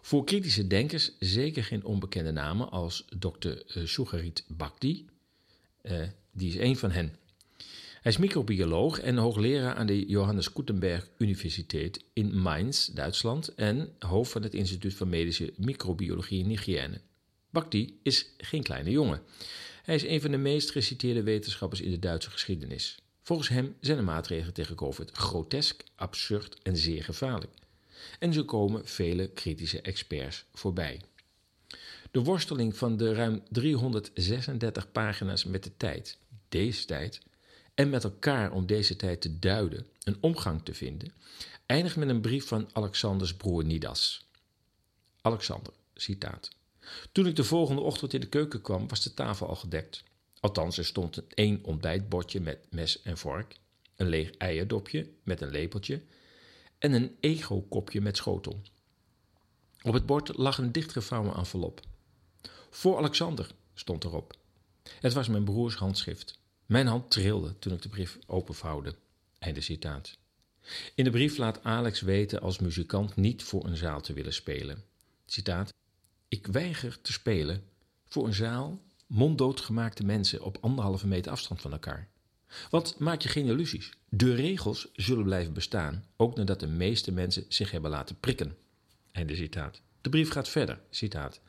Voor 0.00 0.24
kritische 0.24 0.66
denkers 0.66 1.12
zeker 1.18 1.64
geen 1.64 1.84
onbekende 1.84 2.32
namen 2.32 2.70
als 2.70 3.04
Dr. 3.18 3.52
Sugarit 3.66 4.44
Bhakti, 4.48 5.06
uh, 5.82 6.02
die 6.32 6.48
is 6.48 6.56
een 6.56 6.76
van 6.76 6.90
hen. 6.90 7.16
Hij 8.04 8.12
is 8.12 8.18
microbioloog 8.18 9.00
en 9.00 9.16
hoogleraar 9.16 9.74
aan 9.74 9.86
de 9.86 10.06
Johannes 10.06 10.46
Gutenberg 10.46 11.08
Universiteit 11.18 12.04
in 12.12 12.38
Mainz, 12.38 12.86
Duitsland, 12.86 13.54
en 13.54 13.94
hoofd 13.98 14.32
van 14.32 14.42
het 14.42 14.54
Instituut 14.54 14.94
voor 14.94 15.08
Medische 15.08 15.52
Microbiologie 15.56 16.44
en 16.44 16.48
Hygiëne. 16.48 17.00
Bhakti 17.50 18.00
is 18.02 18.34
geen 18.38 18.62
kleine 18.62 18.90
jongen. 18.90 19.22
Hij 19.82 19.94
is 19.94 20.04
een 20.04 20.20
van 20.20 20.30
de 20.30 20.36
meest 20.36 20.70
geciteerde 20.70 21.22
wetenschappers 21.22 21.80
in 21.80 21.90
de 21.90 21.98
Duitse 21.98 22.30
geschiedenis. 22.30 22.98
Volgens 23.22 23.48
hem 23.48 23.76
zijn 23.80 23.96
de 23.96 24.02
maatregelen 24.02 24.54
tegen 24.54 24.76
COVID 24.76 25.10
grotesk, 25.10 25.84
absurd 25.94 26.58
en 26.62 26.76
zeer 26.76 27.04
gevaarlijk. 27.04 27.52
En 28.18 28.32
zo 28.32 28.44
komen 28.44 28.86
vele 28.86 29.28
kritische 29.28 29.80
experts 29.80 30.44
voorbij. 30.52 31.00
De 32.10 32.22
worsteling 32.22 32.76
van 32.76 32.96
de 32.96 33.14
ruim 33.14 33.42
336 33.50 34.92
pagina's 34.92 35.44
met 35.44 35.64
de 35.64 35.76
tijd, 35.76 36.18
deze 36.48 36.84
tijd, 36.84 37.20
en 37.74 37.90
met 37.90 38.04
elkaar 38.04 38.52
om 38.52 38.66
deze 38.66 38.96
tijd 38.96 39.20
te 39.20 39.38
duiden, 39.38 39.86
een 40.02 40.16
omgang 40.20 40.64
te 40.64 40.74
vinden, 40.74 41.12
eindigt 41.66 41.96
met 41.96 42.08
een 42.08 42.20
brief 42.20 42.46
van 42.46 42.68
Alexanders 42.72 43.34
broer 43.34 43.64
Nidas. 43.64 44.26
Alexander, 45.20 45.72
citaat. 45.94 46.50
Toen 47.12 47.26
ik 47.26 47.36
de 47.36 47.44
volgende 47.44 47.80
ochtend 47.80 48.12
in 48.12 48.20
de 48.20 48.28
keuken 48.28 48.60
kwam, 48.60 48.88
was 48.88 49.02
de 49.02 49.14
tafel 49.14 49.48
al 49.48 49.56
gedekt. 49.56 50.02
Althans, 50.40 50.78
er 50.78 50.84
stond 50.84 51.22
één 51.34 51.60
ontbijtbordje 51.62 52.40
met 52.40 52.66
mes 52.70 53.02
en 53.02 53.18
vork, 53.18 53.56
een 53.96 54.08
leeg 54.08 54.30
eierdopje 54.30 55.10
met 55.22 55.40
een 55.40 55.50
lepeltje 55.50 56.02
en 56.78 56.92
een 56.92 57.16
ego-kopje 57.20 58.00
met 58.00 58.16
schotel. 58.16 58.60
Op 59.82 59.92
het 59.92 60.06
bord 60.06 60.36
lag 60.36 60.58
een 60.58 60.72
dichtgevouwen 60.72 61.36
envelop. 61.36 61.80
Voor 62.70 62.96
Alexander 62.96 63.50
stond 63.74 64.04
erop. 64.04 64.36
Het 65.00 65.12
was 65.12 65.28
mijn 65.28 65.44
broers 65.44 65.74
handschrift. 65.74 66.38
Mijn 66.66 66.86
hand 66.86 67.10
trilde 67.10 67.58
toen 67.58 67.72
ik 67.72 67.82
de 67.82 67.88
brief 67.88 68.18
openvouwde. 68.26 68.94
Citaat. 69.58 70.18
In 70.94 71.04
de 71.04 71.10
brief 71.10 71.36
laat 71.36 71.64
Alex 71.64 72.00
weten 72.00 72.40
als 72.40 72.58
muzikant 72.58 73.16
niet 73.16 73.42
voor 73.42 73.64
een 73.64 73.76
zaal 73.76 74.00
te 74.00 74.12
willen 74.12 74.32
spelen. 74.32 74.84
Citaat: 75.26 75.72
Ik 76.28 76.46
weiger 76.46 77.00
te 77.00 77.12
spelen 77.12 77.62
voor 78.08 78.26
een 78.26 78.34
zaal 78.34 78.82
monddoodgemaakte 79.06 80.04
mensen 80.04 80.42
op 80.42 80.58
anderhalve 80.60 81.06
meter 81.06 81.32
afstand 81.32 81.60
van 81.60 81.72
elkaar. 81.72 82.08
Want 82.70 82.98
maak 82.98 83.20
je 83.20 83.28
geen 83.28 83.46
illusies. 83.46 83.92
De 84.08 84.34
regels 84.34 84.88
zullen 84.92 85.24
blijven 85.24 85.52
bestaan, 85.52 86.04
ook 86.16 86.36
nadat 86.36 86.60
de 86.60 86.66
meeste 86.66 87.12
mensen 87.12 87.44
zich 87.48 87.70
hebben 87.70 87.90
laten 87.90 88.20
prikken. 88.20 88.56
Einde 89.12 89.36
citaat. 89.36 89.80
De 90.00 90.08
brief 90.08 90.30
gaat 90.30 90.48
verder. 90.48 90.80
Citaat. 90.90 91.40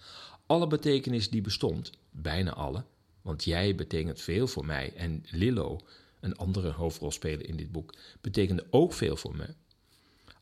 Alle 0.46 0.68
betekenis 0.68 1.30
die 1.30 1.42
bestond, 1.42 1.92
bijna 2.12 2.54
alle, 2.54 2.84
want 3.26 3.44
jij 3.44 3.76
betekent 3.76 4.22
veel 4.22 4.48
voor 4.48 4.66
mij 4.66 4.94
en 4.96 5.24
Lillo, 5.32 5.80
een 6.20 6.36
andere 6.36 6.72
hoofdrolspeler 6.72 7.48
in 7.48 7.56
dit 7.56 7.72
boek, 7.72 7.94
betekende 8.22 8.66
ook 8.70 8.94
veel 8.94 9.18
voor 9.18 9.36
me. 9.36 9.48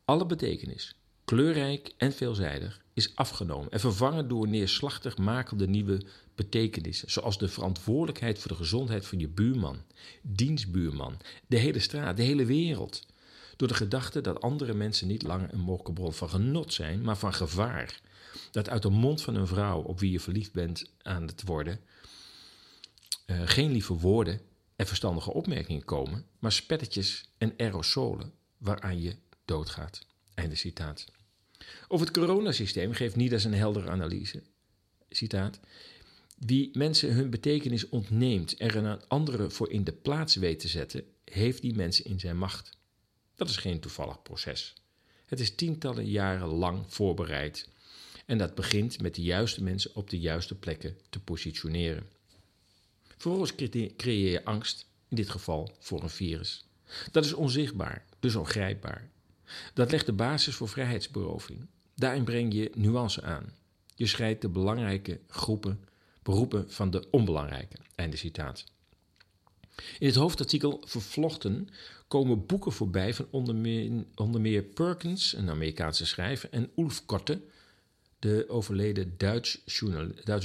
Alle 0.06 0.26
betekenis, 0.26 0.96
kleurrijk 1.26 1.94
en 1.98 2.14
veelzijdig, 2.14 2.82
is 2.94 3.16
afgenomen 3.16 3.72
en 3.72 3.80
vervangen 3.80 4.28
door 4.28 4.48
neerslachtig 4.48 5.18
makelde 5.18 5.68
nieuwe 5.68 6.02
betekenissen, 6.36 7.12
zoals 7.12 7.38
de 7.38 7.48
verantwoordelijkheid 7.48 8.40
voor 8.40 8.52
de 8.52 8.58
gezondheid 8.58 9.06
van 9.06 9.20
je 9.20 9.28
buurman, 9.28 9.82
dienstbuurman, 10.22 11.18
de 11.48 11.58
hele 11.58 11.80
straat, 11.80 12.18
de 12.18 12.24
hele 12.24 12.46
wereld. 12.46 13.06
Door 13.56 13.68
de 13.68 13.74
gedachte 13.74 14.22
dat 14.22 14.42
andere 14.42 14.74
mensen 14.74 15.08
niet 15.08 15.24
langer 15.24 15.54
een 15.54 15.60
mogelijke 15.60 15.94
bron 15.94 16.14
van 16.14 16.30
genot 16.30 16.74
zijn, 16.74 17.02
maar 17.02 17.18
van 17.18 17.34
gevaar. 17.34 18.02
Dat 18.52 18.70
uit 18.70 18.82
de 18.82 18.90
mond 18.90 19.22
van 19.22 19.36
een 19.36 19.48
vrouw 19.48 19.82
op 19.82 20.00
wie 20.00 20.12
je 20.12 20.20
verliefd 20.20 20.54
bent 20.54 20.90
aan 21.02 21.28
het 21.28 21.44
worden, 21.46 21.80
uh, 23.26 23.42
geen 23.46 23.72
lieve 23.72 23.94
woorden 23.94 24.42
en 24.76 24.88
verstandige 24.88 25.34
opmerkingen 25.34 25.86
komen, 25.86 26.26
maar 26.40 26.52
spettetjes 26.52 27.26
en 27.38 27.54
aerosolen 27.58 28.34
waaraan 28.58 29.02
je 29.02 29.16
doodgaat. 29.46 30.06
Einde 30.34 30.56
citaat. 30.56 31.06
Over 31.88 32.06
het 32.06 32.16
coronasysteem 32.16 32.94
geeft 32.94 33.16
Nidas 33.16 33.44
een 33.44 33.54
heldere 33.54 33.90
analyse. 33.90 34.44
Citaat. 35.10 35.60
Wie 36.38 36.70
mensen 36.78 37.14
hun 37.14 37.30
betekenis 37.30 37.90
ontneemt 37.90 38.58
en 38.58 38.68
er 38.68 38.76
een 38.76 39.08
andere 39.08 39.50
voor 39.50 39.72
in 39.72 39.84
de 39.84 39.92
plaats 39.92 40.36
weet 40.36 40.60
te 40.60 40.68
zetten, 40.68 41.04
heeft 41.26 41.62
die 41.62 41.76
mensen 41.76 42.06
in 42.06 42.20
zijn 42.20 42.38
macht. 42.38 42.78
Dat 43.36 43.50
is 43.50 43.58
geen 43.58 43.80
toevallig 43.80 44.22
proces. 44.22 44.74
Het 45.26 45.40
is 45.40 45.56
tientallen 45.56 46.06
jaren 46.06 46.48
lang 46.48 46.86
voorbereid. 46.88 47.68
En 48.26 48.38
dat 48.38 48.56
begint 48.56 49.02
met 49.02 49.16
de 49.16 49.22
juiste 49.22 49.64
mensen 49.64 49.96
op 49.96 50.10
de 50.10 50.20
juiste 50.20 50.56
plekken 50.56 50.98
te 51.10 51.20
positioneren. 51.20 52.08
Vervolgens 53.24 53.56
creëer 53.98 54.32
je 54.32 54.46
angst, 54.46 54.86
in 55.08 55.16
dit 55.16 55.30
geval 55.30 55.72
voor 55.80 56.04
een 56.04 56.10
virus. 56.10 56.66
Dat 57.12 57.26
is 57.26 57.34
onzichtbaar, 57.34 58.06
dus 58.20 58.36
ongrijpbaar. 58.36 59.10
Dat 59.74 59.92
legt 59.92 60.06
de 60.06 60.14
basis 60.14 60.56
voor 60.56 60.70
vrijheidsberoving. 60.70 61.68
Daarin 61.96 62.24
breng 62.24 62.54
je 62.54 62.72
nuance 62.76 63.22
aan. 63.22 63.54
Je 63.96 64.08
scheidt 64.08 64.42
de 64.42 64.50
belangrijke 64.50 65.20
groepen, 65.28 65.86
beroepen 66.24 66.72
van 66.72 66.92
de 66.92 67.08
onbelangrijke. 67.12 67.76
Einde 67.96 68.18
citaat. 68.18 68.64
In 70.00 70.08
het 70.08 70.16
hoofdartikel 70.16 70.82
Vervlochten 70.86 71.70
komen 72.08 72.46
boeken 72.46 72.72
voorbij 72.72 73.14
van 73.14 73.28
onder 73.30 73.56
meer, 73.56 74.06
onder 74.16 74.42
meer 74.42 74.64
Perkins, 74.64 75.34
een 75.34 75.50
Amerikaanse 75.50 76.06
schrijver, 76.06 76.50
en 76.52 76.72
Ulf 76.76 77.06
Korte, 77.06 77.42
de 78.24 78.46
overleden 78.48 79.14
Duitse 79.18 79.60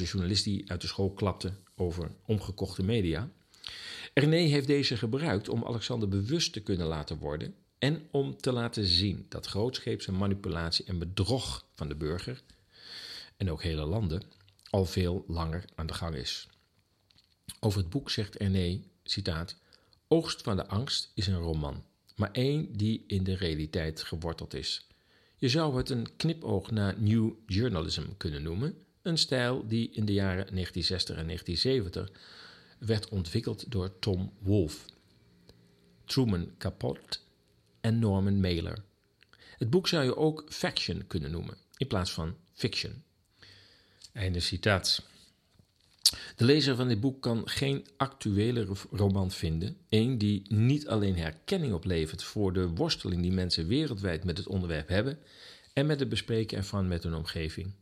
journalist 0.04 0.44
die 0.44 0.70
uit 0.70 0.80
de 0.80 0.86
school 0.86 1.10
klapte 1.10 1.52
over 1.76 2.10
omgekochte 2.24 2.82
media. 2.82 3.30
René 4.14 4.36
heeft 4.36 4.66
deze 4.66 4.96
gebruikt 4.96 5.48
om 5.48 5.64
Alexander 5.64 6.08
bewust 6.08 6.52
te 6.52 6.60
kunnen 6.60 6.86
laten 6.86 7.18
worden 7.18 7.54
en 7.78 8.08
om 8.10 8.36
te 8.36 8.52
laten 8.52 8.86
zien 8.86 9.26
dat 9.28 9.46
grootscheepse 9.46 10.12
manipulatie 10.12 10.84
en 10.84 10.98
bedrog 10.98 11.66
van 11.74 11.88
de 11.88 11.94
burger, 11.94 12.42
en 13.36 13.50
ook 13.50 13.62
hele 13.62 13.84
landen, 13.84 14.22
al 14.70 14.84
veel 14.84 15.24
langer 15.26 15.64
aan 15.74 15.86
de 15.86 15.94
gang 15.94 16.14
is. 16.14 16.48
Over 17.60 17.80
het 17.80 17.90
boek 17.90 18.10
zegt 18.10 18.34
René, 18.34 18.80
citaat, 19.02 19.56
Oogst 20.08 20.42
van 20.42 20.56
de 20.56 20.66
angst 20.66 21.10
is 21.14 21.26
een 21.26 21.38
roman, 21.38 21.84
maar 22.16 22.30
één 22.32 22.72
die 22.72 23.04
in 23.06 23.24
de 23.24 23.34
realiteit 23.36 24.02
geworteld 24.02 24.54
is. 24.54 24.87
Je 25.38 25.48
zou 25.48 25.76
het 25.76 25.90
een 25.90 26.16
knipoog 26.16 26.70
naar 26.70 27.00
New 27.00 27.32
Journalism 27.46 28.02
kunnen 28.16 28.42
noemen, 28.42 28.74
een 29.02 29.18
stijl 29.18 29.66
die 29.66 29.90
in 29.90 30.04
de 30.04 30.12
jaren 30.12 30.46
1960 30.54 31.16
en 31.16 31.24
1970 31.24 32.22
werd 32.78 33.08
ontwikkeld 33.08 33.70
door 33.70 33.98
Tom 33.98 34.32
Wolfe, 34.38 34.88
Truman 36.04 36.50
Capote 36.58 37.18
en 37.80 37.98
Norman 37.98 38.40
Mailer. 38.40 38.84
Het 39.56 39.70
boek 39.70 39.88
zou 39.88 40.04
je 40.04 40.16
ook 40.16 40.44
faction 40.48 41.06
kunnen 41.06 41.30
noemen, 41.30 41.56
in 41.76 41.86
plaats 41.86 42.12
van 42.12 42.36
fiction. 42.52 43.02
Einde 44.12 44.40
citaat. 44.40 45.02
De 46.38 46.44
lezer 46.44 46.76
van 46.76 46.88
dit 46.88 47.00
boek 47.00 47.22
kan 47.22 47.48
geen 47.48 47.86
actuele 47.96 48.66
roman 48.90 49.30
vinden. 49.30 49.76
Een 49.88 50.18
die 50.18 50.42
niet 50.48 50.88
alleen 50.88 51.16
herkenning 51.16 51.72
oplevert 51.72 52.22
voor 52.22 52.52
de 52.52 52.68
worsteling 52.68 53.22
die 53.22 53.32
mensen 53.32 53.66
wereldwijd 53.66 54.24
met 54.24 54.38
het 54.38 54.46
onderwerp 54.46 54.88
hebben 54.88 55.18
en 55.72 55.86
met 55.86 56.00
het 56.00 56.08
bespreken 56.08 56.56
ervan 56.56 56.88
met 56.88 57.02
hun 57.02 57.14
omgeving. 57.14 57.72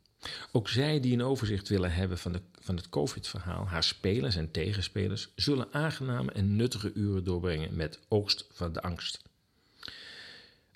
Ook 0.52 0.68
zij 0.68 1.00
die 1.00 1.12
een 1.12 1.22
overzicht 1.22 1.68
willen 1.68 1.92
hebben 1.92 2.18
van, 2.18 2.32
de, 2.32 2.40
van 2.60 2.76
het 2.76 2.88
COVID-verhaal, 2.88 3.66
haar 3.66 3.84
spelers 3.84 4.36
en 4.36 4.50
tegenspelers, 4.50 5.28
zullen 5.34 5.72
aangename 5.72 6.32
en 6.32 6.56
nuttige 6.56 6.92
uren 6.94 7.24
doorbrengen 7.24 7.76
met 7.76 7.98
oogst 8.08 8.46
van 8.52 8.72
de 8.72 8.82
angst. 8.82 9.22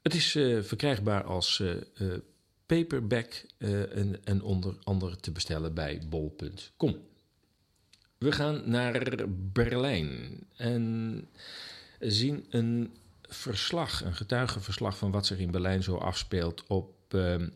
Het 0.02 0.14
is 0.14 0.34
uh, 0.34 0.62
verkrijgbaar 0.62 1.24
als 1.24 1.58
uh, 1.58 1.74
uh, 1.98 2.12
paperback 2.66 3.44
en 4.24 4.42
onder 4.42 4.76
andere 4.82 5.16
te 5.16 5.30
bestellen 5.30 5.74
bij 5.74 6.02
bol.com. 6.08 7.08
We 8.24 8.32
gaan 8.32 8.62
naar 8.64 9.24
Berlijn 9.28 10.38
en 10.56 11.26
zien 11.98 12.46
een 12.50 12.96
verslag, 13.22 14.04
een 14.04 14.14
getuigenverslag 14.14 14.98
van 14.98 15.10
wat 15.10 15.26
zich 15.26 15.38
in 15.38 15.50
Berlijn 15.50 15.82
zo 15.82 15.96
afspeelt 15.96 16.66
op 16.66 16.94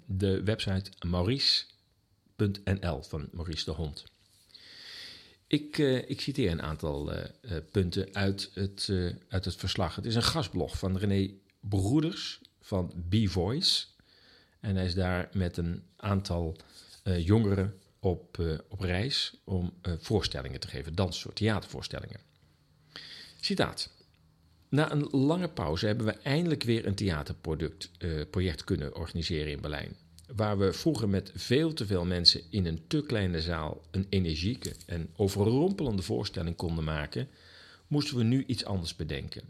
de 0.06 0.42
website 0.44 0.90
maurice.nl 1.06 3.02
van 3.02 3.28
Maurice 3.32 3.64
de 3.64 3.70
Hond. 3.70 4.04
Ik, 5.46 5.78
uh, 5.78 6.10
ik 6.10 6.20
citeer 6.20 6.50
een 6.50 6.62
aantal 6.62 7.12
uh, 7.12 7.18
uh, 7.40 7.56
punten 7.70 8.08
uit 8.12 8.50
het, 8.54 8.92
uit 9.28 9.44
het 9.44 9.56
verslag. 9.56 9.96
Het 9.96 10.04
is 10.04 10.14
een 10.14 10.22
gastblog 10.22 10.78
van 10.78 10.96
René 10.96 11.30
Broeders 11.60 12.40
van 12.60 12.92
B-Voice. 13.08 13.84
En 14.60 14.76
hij 14.76 14.84
is 14.84 14.94
daar 14.94 15.28
met 15.32 15.56
een 15.56 15.82
aantal 15.96 16.56
jongeren 17.04 17.78
op, 18.04 18.38
op 18.68 18.80
reis 18.80 19.34
om 19.44 19.72
voorstellingen 19.82 20.60
te 20.60 20.68
geven, 20.68 20.94
danssoort, 20.94 21.36
theatervoorstellingen. 21.36 22.20
Citaat. 23.40 23.90
Na 24.68 24.92
een 24.92 25.08
lange 25.10 25.48
pauze 25.48 25.86
hebben 25.86 26.06
we 26.06 26.12
eindelijk 26.12 26.62
weer 26.62 26.86
een 26.86 26.94
theaterproject 26.94 27.90
project 28.30 28.64
kunnen 28.64 28.96
organiseren 28.96 29.52
in 29.52 29.60
Berlijn. 29.60 29.96
Waar 30.36 30.58
we 30.58 30.72
vroeger 30.72 31.08
met 31.08 31.32
veel 31.34 31.72
te 31.72 31.86
veel 31.86 32.04
mensen 32.04 32.42
in 32.50 32.66
een 32.66 32.84
te 32.86 33.02
kleine 33.06 33.40
zaal 33.40 33.82
een 33.90 34.06
energieke 34.08 34.72
en 34.86 35.10
overrompelende 35.16 36.02
voorstelling 36.02 36.56
konden 36.56 36.84
maken, 36.84 37.28
moesten 37.86 38.16
we 38.16 38.22
nu 38.22 38.44
iets 38.46 38.64
anders 38.64 38.96
bedenken. 38.96 39.42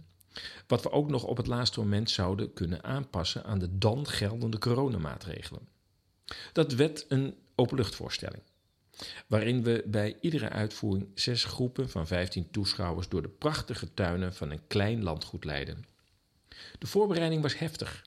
Wat 0.67 0.83
we 0.83 0.91
ook 0.91 1.11
nog 1.11 1.25
op 1.25 1.37
het 1.37 1.47
laatste 1.47 1.81
moment 1.81 2.11
zouden 2.11 2.53
kunnen 2.53 2.85
aanpassen 2.85 3.45
aan 3.45 3.59
de 3.59 3.79
dan 3.79 4.07
geldende 4.07 4.59
coronamaatregelen. 4.59 5.69
Dat 6.53 6.73
werd 6.73 7.05
een 7.09 7.35
openluchtvoorstelling. 7.55 8.43
Waarin 9.27 9.63
we 9.63 9.83
bij 9.87 10.17
iedere 10.21 10.49
uitvoering 10.49 11.09
zes 11.15 11.45
groepen 11.45 11.91
van 11.91 12.07
15 12.07 12.51
toeschouwers 12.51 13.09
door 13.09 13.23
de 13.23 13.29
prachtige 13.29 13.95
tuinen 13.95 14.35
van 14.35 14.51
een 14.51 14.67
klein 14.67 15.03
landgoed 15.03 15.45
leiden. 15.45 15.85
De 16.79 16.87
voorbereiding 16.87 17.43
was 17.43 17.59
heftig. 17.59 18.07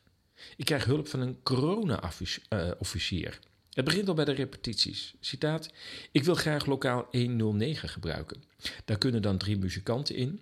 Ik 0.58 0.66
krijg 0.66 0.86
hulp 0.86 1.08
van 1.08 1.20
een 1.20 1.44
corona-officier. 1.44 3.40
Het 3.72 3.86
begint 3.86 4.08
al 4.08 4.14
bij 4.14 4.26
de 4.26 4.32
repetities. 4.32 5.16
Citaat: 5.20 5.70
Ik 6.12 6.24
wil 6.24 6.36
graag 6.36 6.66
lokaal 6.66 7.08
109 7.12 7.90
gebruiken. 7.90 8.44
Daar 8.86 8.98
kunnen 8.98 9.22
dan 9.22 9.38
drie 9.38 9.58
muzikanten 9.58 10.16
in. 10.16 10.42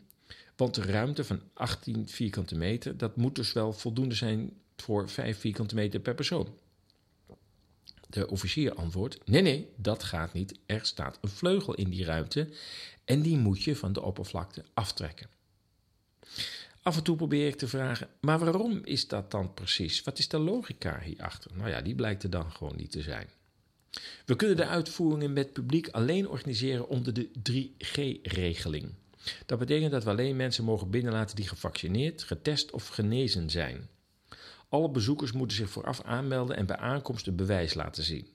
Want 0.55 0.75
de 0.75 0.81
ruimte 0.81 1.23
van 1.23 1.41
18 1.53 2.07
vierkante 2.07 2.55
meter, 2.55 2.97
dat 2.97 3.15
moet 3.15 3.35
dus 3.35 3.53
wel 3.53 3.73
voldoende 3.73 4.15
zijn 4.15 4.53
voor 4.77 5.09
5 5.09 5.39
vierkante 5.39 5.75
meter 5.75 5.99
per 5.99 6.15
persoon. 6.15 6.57
De 8.15 8.29
officier 8.29 8.73
antwoordt: 8.73 9.17
Nee, 9.25 9.41
nee, 9.41 9.69
dat 9.75 10.03
gaat 10.03 10.33
niet. 10.33 10.59
Er 10.65 10.85
staat 10.85 11.17
een 11.21 11.29
vleugel 11.29 11.73
in 11.73 11.89
die 11.89 12.05
ruimte 12.05 12.49
en 13.05 13.21
die 13.21 13.37
moet 13.37 13.63
je 13.63 13.75
van 13.75 13.93
de 13.93 14.01
oppervlakte 14.01 14.63
aftrekken. 14.73 15.27
Af 16.81 16.97
en 16.97 17.03
toe 17.03 17.15
probeer 17.15 17.47
ik 17.47 17.55
te 17.55 17.67
vragen: 17.67 18.07
Maar 18.19 18.39
waarom 18.39 18.81
is 18.83 19.07
dat 19.07 19.31
dan 19.31 19.53
precies? 19.53 20.03
Wat 20.03 20.17
is 20.17 20.27
de 20.27 20.37
logica 20.37 20.99
hierachter? 20.99 21.51
Nou 21.53 21.69
ja, 21.69 21.81
die 21.81 21.95
blijkt 21.95 22.23
er 22.23 22.29
dan 22.29 22.51
gewoon 22.51 22.75
niet 22.75 22.91
te 22.91 23.01
zijn. 23.01 23.27
We 24.25 24.35
kunnen 24.35 24.57
de 24.57 24.65
uitvoeringen 24.65 25.33
met 25.33 25.53
publiek 25.53 25.87
alleen 25.87 26.29
organiseren 26.29 26.87
onder 26.87 27.13
de 27.13 27.29
3G-regeling. 27.51 28.93
Dat 29.45 29.59
betekent 29.59 29.91
dat 29.91 30.03
we 30.03 30.09
alleen 30.09 30.35
mensen 30.35 30.63
mogen 30.63 30.89
binnenlaten 30.89 31.35
die 31.35 31.47
gevaccineerd, 31.47 32.23
getest 32.23 32.71
of 32.71 32.87
genezen 32.87 33.49
zijn. 33.49 33.89
Alle 34.69 34.89
bezoekers 34.89 35.31
moeten 35.31 35.57
zich 35.57 35.69
vooraf 35.69 36.01
aanmelden 36.01 36.55
en 36.55 36.65
bij 36.65 36.77
aankomst 36.77 37.27
een 37.27 37.35
bewijs 37.35 37.73
laten 37.73 38.03
zien. 38.03 38.27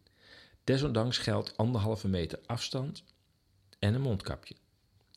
Desondanks 0.64 1.19
geldt 1.19 1.57
anderhalve 1.57 2.09
meter 2.09 2.38
afstand 2.47 3.03
en 3.79 3.95
een 3.95 4.01
mondkapje 4.01 4.55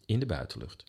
in 0.06 0.20
de 0.20 0.26
buitenlucht. 0.26 0.84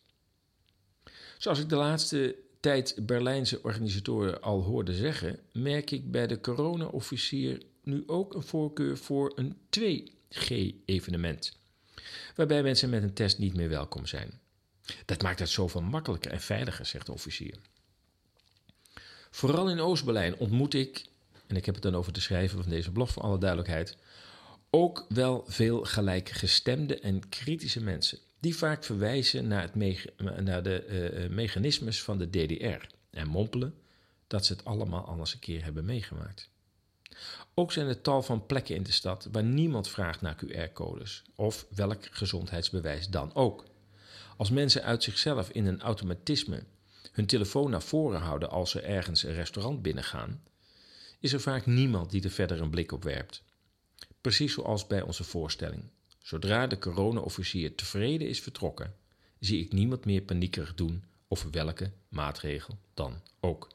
Zoals 1.37 1.59
ik 1.59 1.69
de 1.69 1.75
laatste 1.75 2.35
tijd 2.59 3.05
Berlijnse 3.05 3.63
organisatoren 3.63 4.41
al 4.41 4.61
hoorde 4.61 4.93
zeggen, 4.93 5.39
merk 5.51 5.91
ik 5.91 6.11
bij 6.11 6.27
de 6.27 6.41
corona-officier 6.41 7.61
nu 7.83 8.03
ook 8.07 8.33
een 8.33 8.43
voorkeur 8.43 8.97
voor 8.97 9.31
een 9.35 9.57
2G-evenement, 9.79 11.57
waarbij 12.35 12.63
mensen 12.63 12.89
met 12.89 13.03
een 13.03 13.13
test 13.13 13.39
niet 13.39 13.55
meer 13.55 13.69
welkom 13.69 14.05
zijn. 14.05 14.39
Dat 15.05 15.21
maakt 15.21 15.39
het 15.39 15.49
zoveel 15.49 15.81
makkelijker 15.81 16.31
en 16.31 16.41
veiliger, 16.41 16.85
zegt 16.85 17.05
de 17.05 17.11
officier. 17.11 17.57
Vooral 19.35 19.69
in 19.69 19.79
Oost-Berlijn 19.79 20.37
ontmoet 20.37 20.73
ik, 20.73 21.05
en 21.47 21.55
ik 21.55 21.65
heb 21.65 21.75
het 21.75 21.83
dan 21.83 21.95
over 21.95 22.13
de 22.13 22.19
schrijven 22.19 22.61
van 22.61 22.71
deze 22.71 22.91
blog 22.91 23.11
voor 23.11 23.21
alle 23.21 23.37
duidelijkheid, 23.37 23.97
ook 24.69 25.05
wel 25.09 25.43
veel 25.47 25.83
gelijkgestemde 25.83 26.99
en 26.99 27.29
kritische 27.29 27.83
mensen. 27.83 28.19
Die 28.39 28.55
vaak 28.55 28.83
verwijzen 28.83 29.47
naar, 29.47 29.61
het 29.61 29.75
naar 30.43 30.63
de 30.63 30.85
uh, 30.87 31.29
mechanismes 31.35 32.03
van 32.03 32.17
de 32.17 32.29
DDR 32.29 32.87
en 33.09 33.27
mompelen 33.27 33.73
dat 34.27 34.45
ze 34.45 34.53
het 34.53 34.65
allemaal 34.65 35.05
anders 35.05 35.33
een 35.33 35.39
keer 35.39 35.63
hebben 35.63 35.85
meegemaakt. 35.85 36.49
Ook 37.53 37.71
zijn 37.71 37.87
er 37.87 38.01
tal 38.01 38.21
van 38.21 38.45
plekken 38.45 38.75
in 38.75 38.83
de 38.83 38.91
stad 38.91 39.27
waar 39.31 39.43
niemand 39.43 39.87
vraagt 39.87 40.21
naar 40.21 40.37
QR-codes 40.45 41.23
of 41.35 41.65
welk 41.69 42.05
gezondheidsbewijs 42.11 43.07
dan 43.07 43.33
ook. 43.33 43.65
Als 44.37 44.49
mensen 44.49 44.83
uit 44.83 45.03
zichzelf 45.03 45.49
in 45.49 45.65
een 45.65 45.81
automatisme 45.81 46.63
hun 47.15 47.25
telefoon 47.25 47.69
naar 47.69 47.81
voren 47.81 48.21
houden 48.21 48.49
als 48.49 48.71
ze 48.71 48.81
ergens 48.81 49.23
een 49.23 49.33
restaurant 49.33 49.81
binnengaan, 49.81 50.43
is 51.19 51.33
er 51.33 51.41
vaak 51.41 51.65
niemand 51.65 52.11
die 52.11 52.23
er 52.23 52.29
verder 52.29 52.61
een 52.61 52.69
blik 52.69 52.91
op 52.91 53.03
werpt. 53.03 53.43
Precies 54.21 54.53
zoals 54.53 54.87
bij 54.87 55.01
onze 55.01 55.23
voorstelling. 55.23 55.83
Zodra 56.21 56.67
de 56.67 56.79
corona-officier 56.79 57.75
tevreden 57.75 58.27
is 58.27 58.41
vertrokken, 58.41 58.93
zie 59.39 59.63
ik 59.63 59.71
niemand 59.71 60.05
meer 60.05 60.21
paniekerig 60.21 60.75
doen 60.75 61.03
over 61.27 61.51
welke 61.51 61.91
maatregel 62.09 62.77
dan 62.93 63.21
ook. 63.39 63.69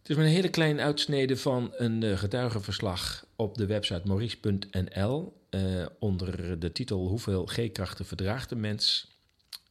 Het 0.00 0.10
is 0.10 0.16
maar 0.16 0.24
een 0.24 0.30
hele 0.30 0.50
kleine 0.50 0.82
uitsnede 0.82 1.36
van 1.36 1.72
een 1.76 2.02
uh, 2.02 2.18
getuigenverslag 2.18 3.26
op 3.36 3.56
de 3.56 3.66
website 3.66 4.02
maurice.nl 4.04 5.32
uh, 5.50 5.86
onder 5.98 6.60
de 6.60 6.72
titel 6.72 7.06
Hoeveel 7.06 7.46
G-krachten 7.46 8.04
verdraagt 8.04 8.50
een 8.50 8.60
mens? 8.60 9.08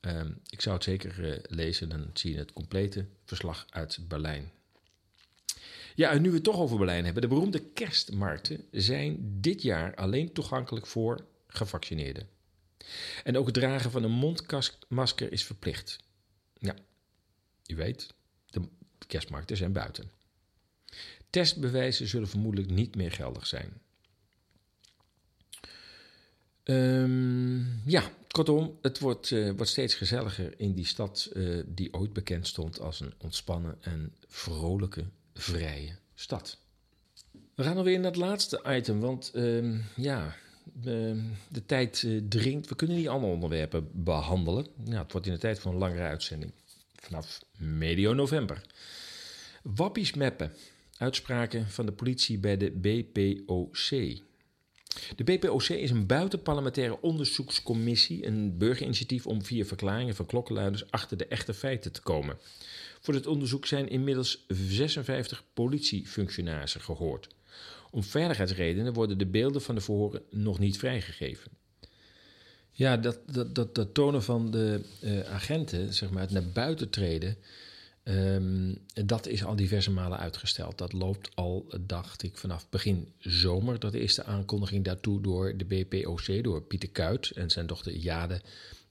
Um, 0.02 0.42
ik 0.50 0.62
zou 0.62 0.76
het 0.76 0.84
zeker 0.84 1.20
uh, 1.20 1.38
lezen, 1.48 1.90
dan 1.90 2.10
zie 2.14 2.32
je 2.32 2.38
het 2.38 2.54
complete 2.54 3.06
verslag 3.26 3.66
uit 3.70 4.00
Berlijn. 4.08 4.52
Ja, 5.96 6.12
en 6.12 6.22
nu 6.22 6.30
we 6.30 6.36
het 6.36 6.44
toch 6.44 6.58
over 6.58 6.78
Berlijn 6.78 7.06
hebben. 7.06 7.22
De 7.22 7.28
beroemde 7.28 7.60
kerstmarkten 7.60 8.68
zijn 8.72 9.42
dit 9.42 9.62
jaar 9.62 9.96
alleen 9.96 10.34
toegankelijk 10.34 10.88
voor 10.88 11.26
gevaccineerden. 11.48 12.30
En 13.24 13.38
ook 13.38 13.46
het 13.46 13.56
dragen 13.56 13.92
van 13.92 14.04
een 14.04 14.12
mondmasker 14.12 15.32
is 15.32 15.44
verplicht. 15.44 16.00
Ja, 16.54 16.76
u 17.68 17.76
weet, 17.76 18.14
de 18.46 18.62
kerstmarkten 19.08 19.58
zijn 19.58 19.72
buiten. 19.72 20.12
Testbewijzen 21.30 22.08
zullen 22.08 22.30
vermoedelijk 22.30 22.72
niet 22.72 22.96
meer 22.96 23.12
geldig 23.12 23.48
zijn. 23.48 23.82
Um, 26.70 27.82
ja, 27.86 28.12
kortom, 28.32 28.78
het 28.82 29.00
wordt, 29.00 29.32
uh, 29.32 29.52
wordt 29.56 29.72
steeds 29.72 29.94
gezelliger 29.94 30.54
in 30.58 30.74
die 30.74 30.86
stad 30.86 31.30
uh, 31.34 31.64
die 31.66 31.94
ooit 31.94 32.14
bekend 32.14 32.48
stond 32.48 32.80
als 32.80 33.00
een 33.00 33.14
ontspannen 33.18 33.78
en 33.82 34.14
vrolijke, 34.28 35.06
vrije 35.34 35.96
stad. 36.16 36.58
We 37.56 37.64
gaan 37.64 37.78
alweer 37.78 38.00
naar 38.00 38.12
het 38.12 38.20
laatste 38.20 38.64
item, 38.68 39.00
want 39.00 39.32
um, 39.36 39.84
ja, 39.96 40.36
de, 40.74 41.24
de 41.50 41.66
tijd 41.66 42.02
uh, 42.02 42.22
dringt. 42.30 42.70
We 42.70 42.76
kunnen 42.76 42.98
niet 42.98 43.08
alle 43.08 43.26
onderwerpen 43.26 43.90
behandelen. 43.92 44.68
Ja, 44.86 45.02
het 45.02 45.12
wordt 45.12 45.28
in 45.28 45.34
de 45.34 45.40
tijd 45.40 45.60
van 45.60 45.72
een 45.72 45.78
langere 45.78 46.04
uitzending. 46.04 46.52
Vanaf 46.96 47.42
medio 47.58 48.14
november. 48.14 48.62
Wappies 49.64 50.14
meppen. 50.14 50.54
Uitspraken 50.98 51.68
van 51.68 51.86
de 51.86 51.92
politie 51.92 52.38
bij 52.38 52.58
de 52.58 52.72
BPOC. 52.72 54.20
De 55.16 55.24
BPOC 55.24 55.64
is 55.64 55.92
een 55.92 56.06
buitenparlementaire 56.06 57.02
onderzoekscommissie, 57.02 58.26
een 58.26 58.58
burgerinitiatief 58.58 59.28
om 59.28 59.44
via 59.44 59.66
verklaringen 59.66 60.16
van 60.16 60.26
klokkenluiders 60.26 60.92
achter 60.92 61.18
de 61.18 61.26
echte 61.26 61.54
feiten 61.54 61.92
te 61.92 62.02
komen. 62.02 62.38
Voor 63.00 63.14
dit 63.14 63.28
onderzoek 63.28 63.66
zijn 63.66 63.90
inmiddels 63.90 64.46
56 64.48 65.44
politiefunctionarissen 65.54 66.82
gehoord. 66.82 67.28
Om 67.92 68.04
veiligheidsredenen 68.04 68.94
worden 68.94 69.18
de 69.18 69.26
beelden 69.26 69.62
van 69.62 69.76
de 69.76 69.82
verhoren 69.82 70.22
nog 70.30 70.60
niet 70.60 70.78
vrijgegeven. 70.78 71.52
Ja, 72.72 72.98
dat, 72.98 73.20
dat, 73.56 73.76
dat, 73.76 73.94
tonen 73.94 74.24
van 74.24 74.52
de 74.52 74.82
uh, 75.04 75.20
agenten, 75.20 75.94
zeg 75.94 76.10
maar, 76.10 76.22
het 76.22 76.32
naar 76.32 76.50
buiten 76.54 76.90
treden, 76.90 77.38
Um, 78.04 78.78
dat 79.06 79.28
is 79.28 79.44
al 79.44 79.56
diverse 79.56 79.92
malen 79.92 80.20
uitgesteld. 80.20 80.78
Dat 80.78 80.94
loopt 80.94 81.30
al, 81.36 81.74
dacht 81.82 82.24
ik, 82.24 82.38
vanaf 82.38 82.70
begin 82.70 83.14
zomer. 83.18 83.80
Dat 83.80 83.92
de 83.92 84.00
eerste 84.00 84.24
aankondiging 84.24 84.84
daartoe 84.86 85.22
door 85.22 85.58
de 85.58 85.66
BPOC, 85.66 86.44
door 86.44 86.62
Pieter 86.62 86.90
Kuit 86.90 87.32
en 87.32 87.50
zijn 87.50 87.68
dochter 87.68 87.96
Jade, 87.96 88.42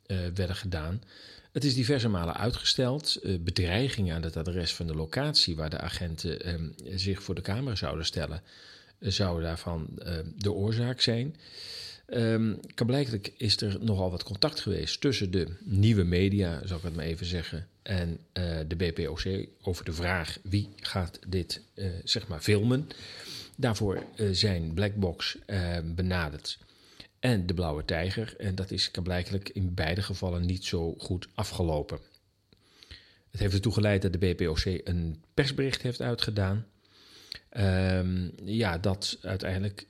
uh, 0.06 0.18
werden 0.34 0.56
gedaan. 0.56 1.02
Het 1.52 1.64
is 1.64 1.74
diverse 1.74 2.08
malen 2.08 2.36
uitgesteld. 2.36 3.18
Uh, 3.22 3.38
bedreigingen 3.40 4.14
aan 4.14 4.22
het 4.22 4.36
adres 4.36 4.74
van 4.74 4.86
de 4.86 4.94
locatie 4.94 5.56
waar 5.56 5.70
de 5.70 5.78
agenten 5.78 6.48
um, 6.54 6.74
zich 6.94 7.22
voor 7.22 7.34
de 7.34 7.42
camera 7.42 7.76
zouden 7.76 8.04
stellen, 8.04 8.42
uh, 8.98 9.10
zouden 9.10 9.42
daarvan 9.44 9.88
de 10.36 10.52
oorzaak 10.52 11.00
zijn. 11.00 11.36
Um, 12.14 12.60
is 13.36 13.60
er 13.60 13.76
nogal 13.80 14.10
wat 14.10 14.22
contact 14.22 14.60
geweest 14.60 15.00
tussen 15.00 15.30
de 15.30 15.46
nieuwe 15.60 16.04
media, 16.04 16.66
zal 16.66 16.76
ik 16.76 16.82
het 16.82 16.96
maar 16.96 17.04
even 17.04 17.26
zeggen, 17.26 17.68
en 17.82 18.08
uh, 18.10 18.58
de 18.68 18.76
BPOC 18.76 19.46
over 19.62 19.84
de 19.84 19.92
vraag 19.92 20.38
wie 20.42 20.68
gaat 20.76 21.18
dit 21.26 21.62
uh, 21.74 21.90
zeg 22.04 22.28
maar 22.28 22.40
filmen. 22.40 22.86
Daarvoor 23.56 24.04
uh, 24.16 24.28
zijn 24.32 24.74
Blackbox 24.74 25.38
benaderd 25.84 26.58
en 27.18 27.46
de 27.46 27.54
Blauwe 27.54 27.84
Tijger. 27.84 28.34
En 28.38 28.54
dat 28.54 28.70
is 28.70 28.90
blijkbaar 29.02 29.40
in 29.52 29.74
beide 29.74 30.02
gevallen 30.02 30.46
niet 30.46 30.64
zo 30.64 30.94
goed 30.98 31.28
afgelopen. 31.34 31.98
Het 33.30 33.40
heeft 33.40 33.54
ertoe 33.54 33.72
geleid 33.72 34.02
dat 34.02 34.12
de 34.12 34.18
BPOC 34.18 34.64
een 34.64 35.22
persbericht 35.34 35.82
heeft 35.82 36.00
uitgedaan. 36.00 36.66
Um, 37.58 38.32
ja, 38.44 38.78
dat 38.78 39.18
uiteindelijk 39.22 39.86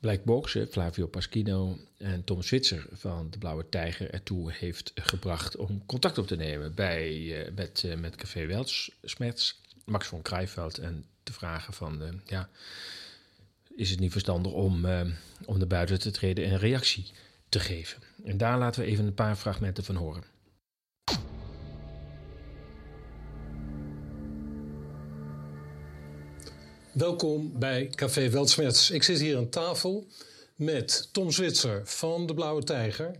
Blackbox, 0.00 0.56
Flavio 0.70 1.06
Paschino 1.06 1.78
en 1.96 2.24
Tom 2.24 2.42
Switzer 2.42 2.86
van 2.92 3.30
de 3.30 3.38
Blauwe 3.38 3.68
Tijger 3.68 4.10
ertoe 4.10 4.52
heeft 4.52 4.92
gebracht 4.94 5.56
om 5.56 5.86
contact 5.86 6.18
op 6.18 6.26
te 6.26 6.36
nemen 6.36 6.74
bij, 6.74 7.12
uh, 7.18 7.54
met, 7.54 7.82
uh, 7.86 7.94
met 7.94 8.16
Café 8.16 8.46
Weltsmerts, 8.46 9.60
Max 9.84 10.06
van 10.06 10.22
Krijveld 10.22 10.78
en 10.78 11.04
te 11.22 11.32
vragen 11.32 11.72
van, 11.72 12.02
uh, 12.02 12.08
ja, 12.26 12.48
is 13.74 13.90
het 13.90 14.00
niet 14.00 14.12
verstandig 14.12 14.52
om, 14.52 14.86
om 15.44 15.58
naar 15.58 15.66
buiten 15.66 15.98
te 15.98 16.10
treden 16.10 16.44
en 16.44 16.52
een 16.52 16.58
reactie 16.58 17.10
te 17.48 17.60
geven? 17.60 18.02
En 18.24 18.36
daar 18.36 18.58
laten 18.58 18.82
we 18.82 18.86
even 18.86 19.06
een 19.06 19.14
paar 19.14 19.36
fragmenten 19.36 19.84
van 19.84 19.96
horen. 19.96 20.24
Welkom 26.98 27.58
bij 27.58 27.88
Café 27.94 28.30
Weltsmerts. 28.30 28.90
Ik 28.90 29.02
zit 29.02 29.20
hier 29.20 29.36
aan 29.36 29.48
tafel 29.48 30.06
met 30.56 31.08
Tom 31.12 31.30
Zwitser 31.30 31.86
van 31.86 32.26
de 32.26 32.34
Blauwe 32.34 32.62
Tijger 32.62 33.14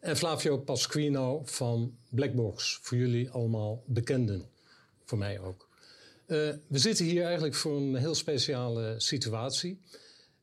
en 0.00 0.16
Flavio 0.16 0.58
Pasquino 0.58 1.42
van 1.44 1.96
Blackbox. 2.08 2.78
Voor 2.82 2.98
jullie 2.98 3.30
allemaal 3.30 3.82
bekenden, 3.86 4.48
voor 5.04 5.18
mij 5.18 5.40
ook. 5.40 5.68
Uh, 6.26 6.38
we 6.66 6.78
zitten 6.78 7.04
hier 7.04 7.24
eigenlijk 7.24 7.54
voor 7.54 7.76
een 7.76 7.94
heel 7.94 8.14
speciale 8.14 8.94
situatie. 8.98 9.80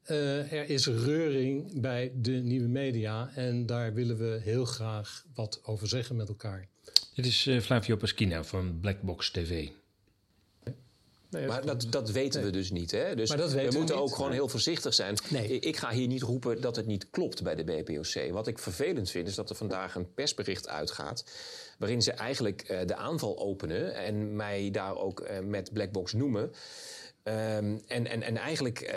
Uh, 0.08 0.52
er 0.54 0.70
is 0.70 0.88
reuring 0.88 1.82
bij 1.82 2.12
de 2.16 2.32
nieuwe 2.32 2.68
media 2.68 3.32
en 3.36 3.66
daar 3.66 3.94
willen 3.94 4.18
we 4.18 4.40
heel 4.42 4.66
graag 4.66 5.26
wat 5.34 5.60
over 5.64 5.88
zeggen 5.88 6.16
met 6.16 6.28
elkaar. 6.28 6.68
Dit 7.16 7.26
is 7.26 7.46
uh, 7.48 7.62
Flavio 7.62 7.96
Pasquino 7.96 8.42
van 8.42 8.80
Blackbox 8.80 9.32
TV. 9.32 9.70
Nee, 11.34 11.48
maar 11.48 11.66
dat, 11.66 11.86
dat 11.90 12.12
weten 12.12 12.42
nee. 12.42 12.52
we 12.52 12.58
dus 12.58 12.72
niet. 12.72 12.92
Hè? 12.92 13.16
Dus 13.16 13.32
we 13.32 13.70
moeten 13.72 13.96
ook 13.96 14.16
gewoon 14.16 14.32
heel 14.32 14.48
voorzichtig 14.48 14.94
zijn. 14.94 15.18
Nee. 15.30 15.60
Ik 15.60 15.78
ga 15.78 15.92
hier 15.92 16.08
niet 16.08 16.22
roepen 16.22 16.62
dat 16.62 16.76
het 16.76 16.86
niet 16.86 17.10
klopt 17.10 17.44
bij 17.44 17.56
de 17.56 17.64
BPOC. 17.64 18.32
Wat 18.32 18.48
ik 18.48 18.60
vervelend 18.60 19.10
vind 19.10 19.28
is 19.28 19.36
dat 19.36 19.50
er 19.50 19.56
vandaag 19.56 19.96
een 19.96 20.14
persbericht 20.14 20.68
uitgaat... 20.68 21.26
waarin 21.78 22.02
ze 22.02 22.12
eigenlijk 22.12 22.70
uh, 22.70 22.80
de 22.86 22.96
aanval 22.96 23.40
openen 23.40 23.96
en 23.96 24.36
mij 24.36 24.72
daar 24.72 24.98
ook 24.98 25.20
uh, 25.22 25.40
met 25.40 25.74
Blackbox 25.74 26.14
noemen... 26.14 26.52
Um, 27.28 27.82
en, 27.88 28.08
en, 28.08 28.22
en 28.22 28.38
eigenlijk 28.38 28.82
uh, 28.82 28.94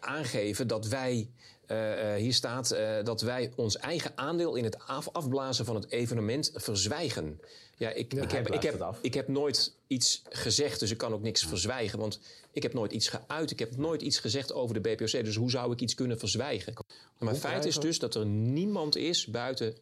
aangeven 0.00 0.66
dat 0.66 0.86
wij... 0.86 1.30
Uh, 1.66 2.14
hier 2.14 2.34
staat 2.34 2.72
uh, 2.72 2.78
dat 3.02 3.20
wij 3.20 3.52
ons 3.56 3.76
eigen 3.76 4.12
aandeel 4.14 4.54
in 4.54 4.64
het 4.64 4.78
af 4.86 5.08
afblazen 5.12 5.64
van 5.64 5.74
het 5.74 5.90
evenement 5.90 6.50
verzwijgen. 6.54 7.40
Ja, 7.82 7.90
ik, 7.90 8.12
ja, 8.12 8.22
ik, 8.22 8.30
heb, 8.30 8.48
ik, 8.48 8.62
heb, 8.62 8.96
ik 9.00 9.14
heb 9.14 9.28
nooit 9.28 9.74
iets 9.86 10.22
gezegd, 10.28 10.80
dus 10.80 10.90
ik 10.90 10.98
kan 10.98 11.12
ook 11.12 11.22
niks 11.22 11.44
verzwijgen. 11.44 11.98
Want 11.98 12.20
ik 12.52 12.62
heb 12.62 12.72
nooit 12.72 12.92
iets 12.92 13.08
geuit. 13.08 13.50
Ik 13.50 13.58
heb 13.58 13.76
nooit 13.76 14.02
iets 14.02 14.18
gezegd 14.18 14.52
over 14.52 14.74
de 14.74 14.80
BPOC. 14.80 15.24
Dus 15.24 15.36
hoe 15.36 15.50
zou 15.50 15.72
ik 15.72 15.80
iets 15.80 15.94
kunnen 15.94 16.18
verzwijgen? 16.18 16.74
Maar 17.18 17.34
feit 17.34 17.64
is 17.64 17.76
dus 17.76 17.98
dat 17.98 18.14
er 18.14 18.26
niemand 18.26 18.96
is 18.96 19.26
buiten 19.26 19.76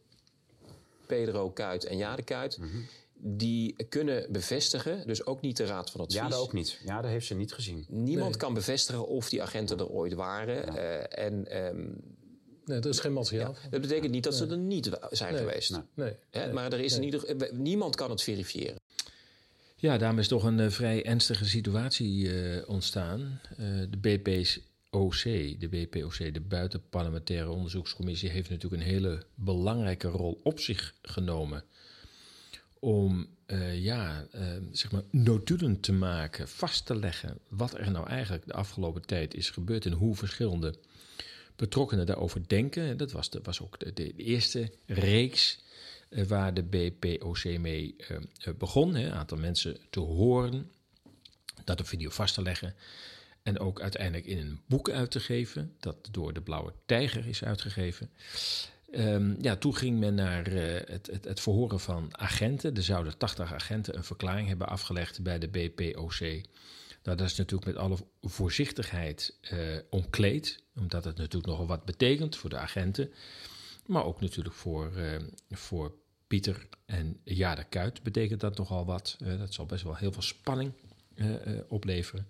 Pedro 1.06 1.50
Kuit 1.50 1.84
en 1.84 1.96
Jade 1.96 2.22
Kuit... 2.22 2.58
Mm 2.58 2.70
-hmm 2.70 2.86
die 3.22 3.76
kunnen 3.88 4.32
bevestigen, 4.32 5.06
dus 5.06 5.26
ook 5.26 5.40
niet 5.40 5.56
de 5.56 5.64
Raad 5.64 5.90
van 5.90 6.00
Advies. 6.00 6.20
Ja, 6.20 6.28
dat 6.28 6.38
ook 6.38 6.52
niet. 6.52 6.80
Ja, 6.84 7.00
dat 7.00 7.10
heeft 7.10 7.26
ze 7.26 7.34
niet 7.34 7.52
gezien. 7.52 7.84
Niemand 7.88 8.30
nee. 8.30 8.38
kan 8.38 8.54
bevestigen 8.54 9.06
of 9.06 9.28
die 9.28 9.42
agenten 9.42 9.78
er 9.78 9.88
ooit 9.88 10.14
waren. 10.14 10.74
Ja. 10.74 10.98
Uh, 10.98 11.24
en, 11.24 11.66
um, 11.66 11.96
nee, 12.70 12.80
er 12.80 12.88
is 12.88 13.00
geen 13.00 13.12
materiaal. 13.12 13.56
Ja, 13.62 13.68
dat 13.70 13.80
betekent 13.80 14.12
niet 14.12 14.24
dat 14.24 14.34
ze 14.34 14.46
er 14.46 14.58
niet 14.58 14.90
zijn 15.10 15.34
nee. 15.34 15.42
geweest. 15.42 15.80
Nee. 15.94 16.12
Hè? 16.30 16.52
Maar 16.52 16.72
er 16.72 16.80
is 16.80 16.96
in 16.96 17.02
ieder, 17.02 17.48
niemand 17.52 17.96
kan 17.96 18.10
het 18.10 18.22
verifiëren. 18.22 18.78
Ja, 19.76 19.98
daarmee 19.98 20.20
is 20.20 20.28
toch 20.28 20.44
een 20.44 20.58
uh, 20.58 20.70
vrij 20.70 21.04
ernstige 21.04 21.44
situatie 21.44 22.22
uh, 22.22 22.68
ontstaan. 22.68 23.40
de 23.90 23.98
BP's 24.00 24.60
OC, 24.90 25.22
de 25.22 25.68
BPOC, 25.70 26.34
de 26.34 26.40
Buitenparlementaire 26.40 27.50
Onderzoekscommissie, 27.50 28.30
heeft 28.30 28.50
natuurlijk 28.50 28.82
een 28.82 28.88
hele 28.88 29.22
belangrijke 29.34 30.08
rol 30.08 30.40
op 30.42 30.60
zich 30.60 30.94
genomen 31.02 31.64
om 32.80 33.28
uh, 33.46 33.82
ja, 33.82 34.26
uh, 34.34 34.42
zeg 34.72 34.92
maar 34.92 35.02
notulen 35.10 35.80
te 35.80 35.92
maken, 35.92 36.48
vast 36.48 36.86
te 36.86 36.96
leggen 36.96 37.38
wat 37.48 37.78
er 37.78 37.90
nou 37.90 38.06
eigenlijk 38.06 38.46
de 38.46 38.52
afgelopen 38.52 39.06
tijd 39.06 39.34
is 39.34 39.50
gebeurd 39.50 39.86
en 39.86 39.92
hoe 39.92 40.16
verschillende 40.16 40.74
betrokkenen 41.60 42.06
daarover 42.06 42.48
denken. 42.48 42.96
Dat 42.96 43.12
was, 43.12 43.30
de, 43.30 43.40
was 43.42 43.60
ook 43.60 43.78
de, 43.78 43.92
de 43.92 44.12
eerste 44.16 44.70
reeks 44.86 45.58
uh, 46.10 46.24
waar 46.24 46.54
de 46.54 46.62
BPOC 46.62 47.44
mee 47.44 47.96
begon. 48.58 48.94
Een 48.94 49.12
aantal 49.12 49.38
mensen 49.38 49.76
te 49.90 50.00
horen, 50.00 50.70
dat 51.64 51.80
op 51.80 51.86
video 51.86 52.10
vast 52.10 52.34
te 52.34 52.42
leggen. 52.42 52.74
En 53.42 53.58
ook 53.58 53.80
uiteindelijk 53.80 54.26
in 54.26 54.38
een 54.38 54.60
boek 54.66 54.90
uit 54.90 55.10
te 55.10 55.20
geven, 55.20 55.74
dat 55.80 56.08
door 56.10 56.32
de 56.32 56.40
Blauwe 56.40 56.72
Tijger 56.86 57.26
is 57.26 57.44
uitgegeven. 57.44 58.10
Um, 58.92 59.36
ja, 59.40 59.56
toen 59.56 59.76
ging 59.76 59.98
men 59.98 60.14
naar 60.14 60.52
uh, 60.52 60.62
het, 60.84 61.06
het, 61.06 61.24
het, 61.24 61.40
verhoren 61.40 61.80
van 61.80 62.18
agenten. 62.18 62.76
Er 62.76 62.82
zouden 62.82 63.18
80 63.18 63.52
agenten 63.52 63.96
een 63.96 64.04
verklaring 64.04 64.48
hebben 64.48 64.68
afgelegd 64.68 65.22
bij 65.22 65.38
de 65.38 65.48
BPOC. 65.48 66.42
Nou, 67.02 67.16
dat 67.16 67.26
is 67.26 67.36
natuurlijk 67.36 67.72
met 67.72 67.76
alle 67.76 67.96
voorzichtigheid 68.22 69.38
uh, 69.52 69.58
omkleed, 69.90 70.62
omdat 70.76 71.04
het 71.04 71.16
natuurlijk 71.16 71.46
nogal 71.46 71.66
wat 71.66 71.84
betekent 71.84 72.36
voor 72.36 72.50
de 72.50 72.58
agenten. 72.58 73.12
Maar 73.86 74.04
ook 74.04 74.20
natuurlijk 74.20 74.54
voor, 74.54 74.92
uh, 74.96 75.16
voor 75.50 75.94
Pieter 76.26 76.66
en 76.86 77.20
Jade 77.24 77.64
Kuit 77.64 78.02
betekent 78.02 78.40
dat 78.40 78.58
nogal 78.58 78.84
wat. 78.84 79.16
dat 79.38 79.54
zal 79.54 79.66
best 79.66 79.84
wel 79.84 79.96
heel 79.96 80.12
veel 80.12 80.22
spanning 80.22 80.72
opleveren. 81.68 82.26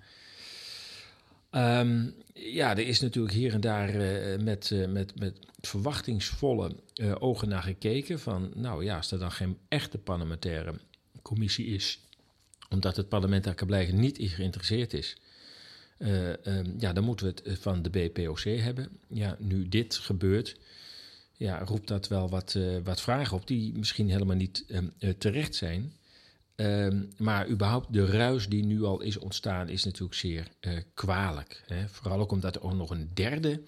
Um, 1.51 2.15
ja, 2.35 2.71
er 2.71 2.87
is 2.87 3.01
natuurlijk 3.01 3.35
hier 3.35 3.53
en 3.53 3.61
daar 3.61 3.93
met, 4.43 4.87
met, 4.89 5.19
met 5.19 5.39
verwachtingsvolle 5.61 6.77
ogen 7.19 7.49
naar 7.49 7.63
gekeken. 7.63 8.21
Van, 8.21 8.51
nou 8.55 8.85
ja, 8.85 8.97
als 8.97 9.11
er 9.11 9.19
dan 9.19 9.33
geen 9.33 9.59
echte 9.69 9.99
parlementaire 9.99 10.75
commissie 11.23 11.67
is, 11.67 12.01
omdat 12.71 12.97
het 12.97 13.09
parlement 13.09 13.45
daar 13.45 13.67
blijkbaar 13.67 13.99
niet 13.99 14.19
in 14.19 14.29
geïnteresseerd 14.29 14.93
is, 14.93 15.17
um, 15.99 16.75
ja, 16.79 16.93
dan 16.93 17.05
moeten 17.05 17.27
we 17.27 17.51
het 17.51 17.59
van 17.59 17.83
de 17.83 17.91
BPOC 17.91 18.41
hebben. 18.41 18.89
Ja, 19.09 19.37
nu 19.39 19.69
dit 19.69 19.97
gebeurt, 19.97 20.57
ja, 21.37 21.59
roept 21.65 21.89
dat 21.89 22.09
wel 22.09 22.29
wat, 22.29 22.59
wat 22.85 23.01
vragen 23.01 23.37
op 23.37 23.47
die 23.47 23.73
misschien 23.75 24.11
helemaal 24.11 24.37
niet 24.37 24.65
um, 24.69 24.93
terecht 25.19 25.55
zijn. 25.55 25.93
Um, 26.57 27.09
maar 27.17 27.49
überhaupt 27.49 27.93
de 27.93 28.07
ruis 28.07 28.49
die 28.49 28.65
nu 28.65 28.83
al 28.83 29.01
is 29.01 29.17
ontstaan 29.19 29.69
is 29.69 29.85
natuurlijk 29.85 30.15
zeer 30.15 30.49
kwalijk. 30.95 31.63
Hè? 31.67 31.89
Vooral 31.89 32.21
ook 32.21 32.33
omdat 32.33 32.55
er 32.55 32.63
ook 32.63 32.75
nog 32.75 32.91
een 32.91 33.11
derde 33.15 33.63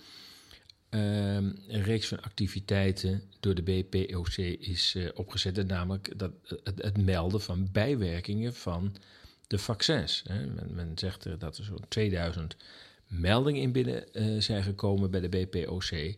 um, 0.94 1.54
reeks 1.68 2.08
van 2.08 2.22
activiteiten 2.22 3.22
door 3.40 3.54
de 3.54 3.62
BPOC 3.62 4.36
is 4.36 4.94
uh, 4.94 5.08
opgezet. 5.14 5.66
Namelijk 5.66 6.18
dat, 6.18 6.32
het, 6.64 6.82
het, 6.82 7.04
melden 7.04 7.40
van 7.40 7.68
bijwerkingen 7.72 8.54
van 8.54 8.96
de 9.46 9.58
vaccins. 9.58 10.22
Hè? 10.26 10.46
Men, 10.46 10.74
men, 10.74 10.92
zegt 10.94 11.24
er 11.24 11.38
dat 11.38 11.58
er 11.58 11.64
zo'n 11.64 11.84
2000 11.88 12.56
meldingen 13.06 13.62
in 13.62 13.72
binnen 13.72 14.04
zijn 14.42 14.62
gekomen 14.62 15.10
bij 15.10 15.20
de 15.20 15.28
BPOC. 15.28 16.14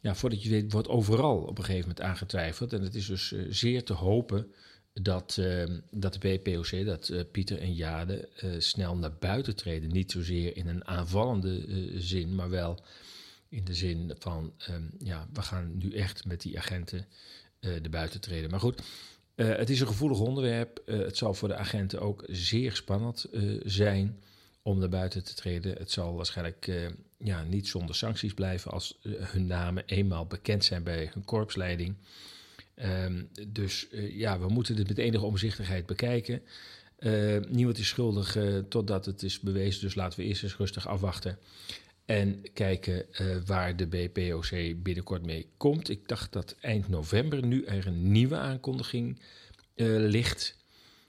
Ja, 0.00 0.14
voordat 0.14 0.42
je 0.42 0.50
weet, 0.50 0.72
wordt 0.72 0.88
overal 0.88 1.38
op 1.38 1.58
een 1.58 1.64
gegeven 1.64 1.88
moment 1.88 2.00
aangetwijfeld. 2.00 2.72
En 2.72 2.82
het 2.82 2.94
is 2.94 3.06
dus 3.06 3.34
zeer 3.48 3.84
te 3.84 3.92
hopen 3.92 4.52
dat, 4.92 5.36
uh, 5.40 5.64
dat 5.90 6.12
de 6.12 6.18
BPOC, 6.18 6.84
dat 6.84 7.12
Pieter 7.32 7.58
en 7.58 7.74
Jade 7.74 8.28
snel 8.58 8.96
naar 8.96 9.16
buiten 9.18 9.56
treden. 9.56 9.92
Niet 9.92 10.10
zozeer 10.10 10.56
in 10.56 10.68
een 10.68 10.86
aanvallende 10.86 11.64
zin, 12.00 12.34
maar 12.34 12.50
wel 12.50 12.78
in 13.48 13.64
de 13.64 13.74
zin 13.74 14.12
van, 14.18 14.52
um, 14.70 14.90
ja, 14.98 15.28
we 15.32 15.42
gaan 15.42 15.78
nu 15.78 15.92
echt 15.92 16.24
met 16.24 16.40
die 16.40 16.58
agenten 16.58 17.06
naar 17.60 17.90
buiten 17.90 18.20
treden. 18.20 18.50
Maar 18.50 18.60
goed, 18.60 18.82
het 19.34 19.70
is 19.70 19.80
een 19.80 19.86
gevoelig 19.86 20.20
onderwerp. 20.20 20.82
het 20.86 21.16
zal 21.16 21.34
voor 21.34 21.48
de 21.48 21.56
agenten 21.56 22.00
ook 22.00 22.24
zeer 22.28 22.76
spannend 22.76 23.26
zijn 23.64 24.22
om 24.62 24.78
naar 24.78 24.88
buiten 24.88 25.24
te 25.24 25.34
treden. 25.34 25.76
Het 25.76 25.90
zal 25.90 26.14
waarschijnlijk 26.14 26.70
ja, 27.18 27.42
niet 27.42 27.68
zonder 27.68 27.94
sancties 27.94 28.34
blijven 28.34 28.70
als 28.70 28.98
hun 29.02 29.46
namen 29.46 29.82
eenmaal 29.86 30.26
bekend 30.26 30.64
zijn 30.64 30.82
bij 30.82 31.10
hun 31.12 31.24
korpsleiding. 31.24 31.96
Um, 32.82 33.28
dus 33.48 33.86
uh, 33.90 34.16
ja, 34.16 34.38
we 34.38 34.48
moeten 34.48 34.76
dit 34.76 34.88
met 34.88 34.98
enige 34.98 35.24
omzichtigheid 35.24 35.86
bekijken. 35.86 36.42
Uh, 36.98 37.40
niemand 37.48 37.78
is 37.78 37.88
schuldig 37.88 38.36
uh, 38.36 38.58
totdat 38.68 39.06
het 39.06 39.22
is 39.22 39.40
bewezen, 39.40 39.80
dus 39.80 39.94
laten 39.94 40.18
we 40.18 40.24
eerst 40.24 40.42
eens 40.42 40.56
rustig 40.56 40.88
afwachten. 40.88 41.38
En 42.06 42.52
kijken 42.52 43.06
waar 43.46 43.76
de 43.76 43.86
BPOC 43.86 44.82
binnenkort 44.82 45.26
mee 45.26 45.48
komt. 45.56 45.88
Ik 45.88 46.08
dacht 46.08 46.32
dat 46.32 46.56
eind 46.60 46.88
november 46.88 47.46
nu 47.46 47.64
er 47.64 47.86
een 47.86 48.12
nieuwe 48.12 48.36
aankondiging 48.36 49.20
ligt. 49.74 50.56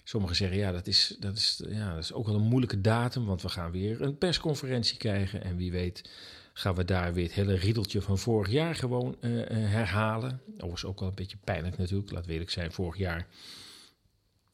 Sommigen 0.03 0.35
zeggen 0.35 0.57
ja 0.57 0.71
dat, 0.71 0.87
is, 0.87 1.15
dat, 1.19 1.37
is, 1.37 1.61
ja, 1.69 1.93
dat 1.93 2.03
is 2.03 2.13
ook 2.13 2.25
wel 2.25 2.35
een 2.35 2.41
moeilijke 2.41 2.81
datum, 2.81 3.25
want 3.25 3.41
we 3.41 3.49
gaan 3.49 3.71
weer 3.71 4.01
een 4.01 4.17
persconferentie 4.17 4.97
krijgen. 4.97 5.43
En 5.43 5.57
wie 5.57 5.71
weet 5.71 6.09
gaan 6.53 6.75
we 6.75 6.85
daar 6.85 7.13
weer 7.13 7.23
het 7.23 7.33
hele 7.33 7.55
riedeltje 7.55 8.01
van 8.01 8.17
vorig 8.17 8.51
jaar 8.51 8.75
gewoon 8.75 9.17
uh, 9.21 9.41
herhalen. 9.49 10.41
Overigens 10.53 10.85
ook 10.85 10.99
wel 10.99 11.09
een 11.09 11.15
beetje 11.15 11.37
pijnlijk 11.43 11.77
natuurlijk, 11.77 12.11
laat 12.11 12.27
eerlijk 12.27 12.49
zijn. 12.49 12.71
Vorig 12.71 12.97
jaar 12.97 13.27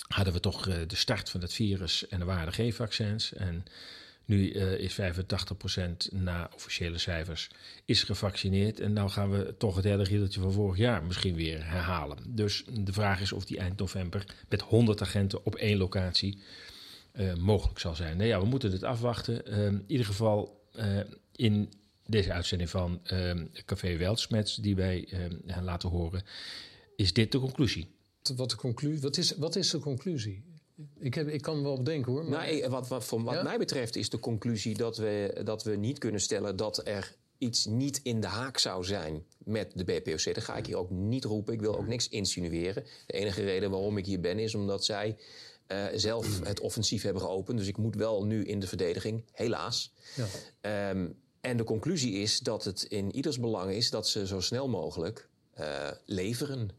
hadden 0.08 0.34
we 0.34 0.40
toch 0.40 0.88
de 0.88 0.96
start 0.96 1.30
van 1.30 1.42
het 1.42 1.54
virus 1.54 2.08
en 2.08 2.20
er 2.20 2.26
waren 2.26 2.54
geen 2.54 2.74
vaccins. 2.74 3.34
En 3.34 3.66
Nu 4.26 4.52
eh, 4.52 4.80
is 4.80 5.00
85% 5.02 6.12
na 6.12 6.50
officiële 6.56 6.98
cijfers 6.98 7.50
is 7.86 8.04
gevaccineerd. 8.04 8.80
En 8.80 8.94
nou 8.94 9.10
gaan 9.10 9.32
we 9.32 9.56
toch 9.58 9.76
het 9.76 9.84
hele 9.84 10.04
riedeltje 10.04 10.42
van 10.42 10.52
vorig 10.52 10.78
jaar 10.78 11.04
misschien 11.04 11.36
weer 11.36 11.66
herhalen. 11.66 12.18
Dus 12.28 12.64
de 12.72 12.94
vraag 12.94 13.22
is 13.22 13.32
of 13.32 13.46
die 13.46 13.58
eind 13.58 13.78
november 13.78 14.26
met 14.50 14.62
100 14.62 15.02
agenten 15.02 15.46
op 15.46 15.56
één 15.56 15.78
locatie 15.78 16.38
eh, 17.12 17.36
mogelijk 17.36 17.80
zal 17.80 17.96
zijn. 17.96 18.18
Nou 18.18 18.30
ja, 18.30 18.40
we 18.40 18.46
moeten 18.46 18.72
het 18.72 18.84
afwachten. 18.84 19.42
Uh, 19.48 19.66
in 19.66 19.84
ieder 19.88 20.06
geval 20.06 20.62
uh, 20.76 21.00
in 21.36 21.74
deze 22.06 22.34
uitzending 22.34 22.70
van 22.70 23.02
Café 23.66 23.98
Weltsmets, 23.98 24.56
die 24.56 24.76
wij 24.76 25.08
laten 25.62 25.90
horen, 25.90 26.24
is 26.96 27.14
dit 27.14 27.32
de 27.32 27.40
conclusie. 27.40 27.88
Wat, 28.24 28.50
de 28.50 29.00
wat, 29.00 29.18
is, 29.18 29.36
wat 29.38 29.56
is 29.56 29.70
de 29.70 29.80
conclusie? 29.80 30.44
Ik, 31.00 31.14
heb, 31.14 31.28
ik 31.28 31.42
kan 31.42 31.64
wel 31.64 31.78
bedenken 31.78 32.12
hoor. 32.12 32.26
Maar... 32.26 32.54
Nou, 32.54 32.70
wat, 32.70 32.88
wat, 32.88 33.06
voor, 33.06 33.24
wat 33.24 33.44
mij 33.44 33.58
betreft 33.58 33.96
is 33.96 34.10
de 34.10 34.20
conclusie 34.20 34.78
dat 34.78 34.98
we, 34.98 35.42
dat 35.44 35.64
we 35.64 35.76
niet 35.76 35.98
kunnen 35.98 36.22
stellen 36.22 36.56
dat 36.56 36.88
er 36.88 37.16
iets 37.38 37.66
niet 37.66 38.00
in 38.04 38.22
de 38.22 38.28
haak 38.28 38.58
zou 38.58 38.84
zijn 38.84 39.24
met 39.38 39.72
de 39.76 39.84
BPOC. 39.84 40.34
Dat 40.34 40.44
ga 40.44 40.56
ik 40.56 40.66
hier 40.66 40.78
ook 40.78 40.90
niet 40.90 41.24
roepen. 41.24 41.54
Ik 41.54 41.62
wil 41.62 41.78
ook 41.78 41.88
niks 41.88 42.10
insinueren. 42.10 42.84
De 43.06 43.14
enige 43.14 43.44
reden 43.44 43.70
waarom 43.70 43.98
ik 43.98 44.06
hier 44.06 44.20
ben 44.20 44.40
is 44.40 44.56
omdat 44.56 44.86
zij 44.86 45.18
uh, 45.68 45.86
zelf 45.96 46.40
het 46.44 46.60
offensief 46.60 47.04
hebben 47.04 47.22
geopend. 47.22 47.58
Dus 47.58 47.68
ik 47.68 47.78
moet 47.78 47.96
wel 47.96 48.26
nu 48.26 48.46
in 48.46 48.60
de 48.60 48.68
verdediging, 48.68 49.24
helaas. 49.32 49.94
Ja. 50.62 50.90
Um, 50.90 51.16
en 51.42 51.58
de 51.58 51.64
conclusie 51.64 52.14
is 52.14 52.40
dat 52.40 52.64
het 52.64 52.84
in 52.84 53.16
ieders 53.16 53.40
belang 53.40 53.72
is 53.72 53.90
dat 53.90 54.08
ze 54.08 54.28
zo 54.28 54.40
snel 54.40 54.70
mogelijk 54.70 55.28
uh, 55.60 55.92
leveren. 56.06 56.70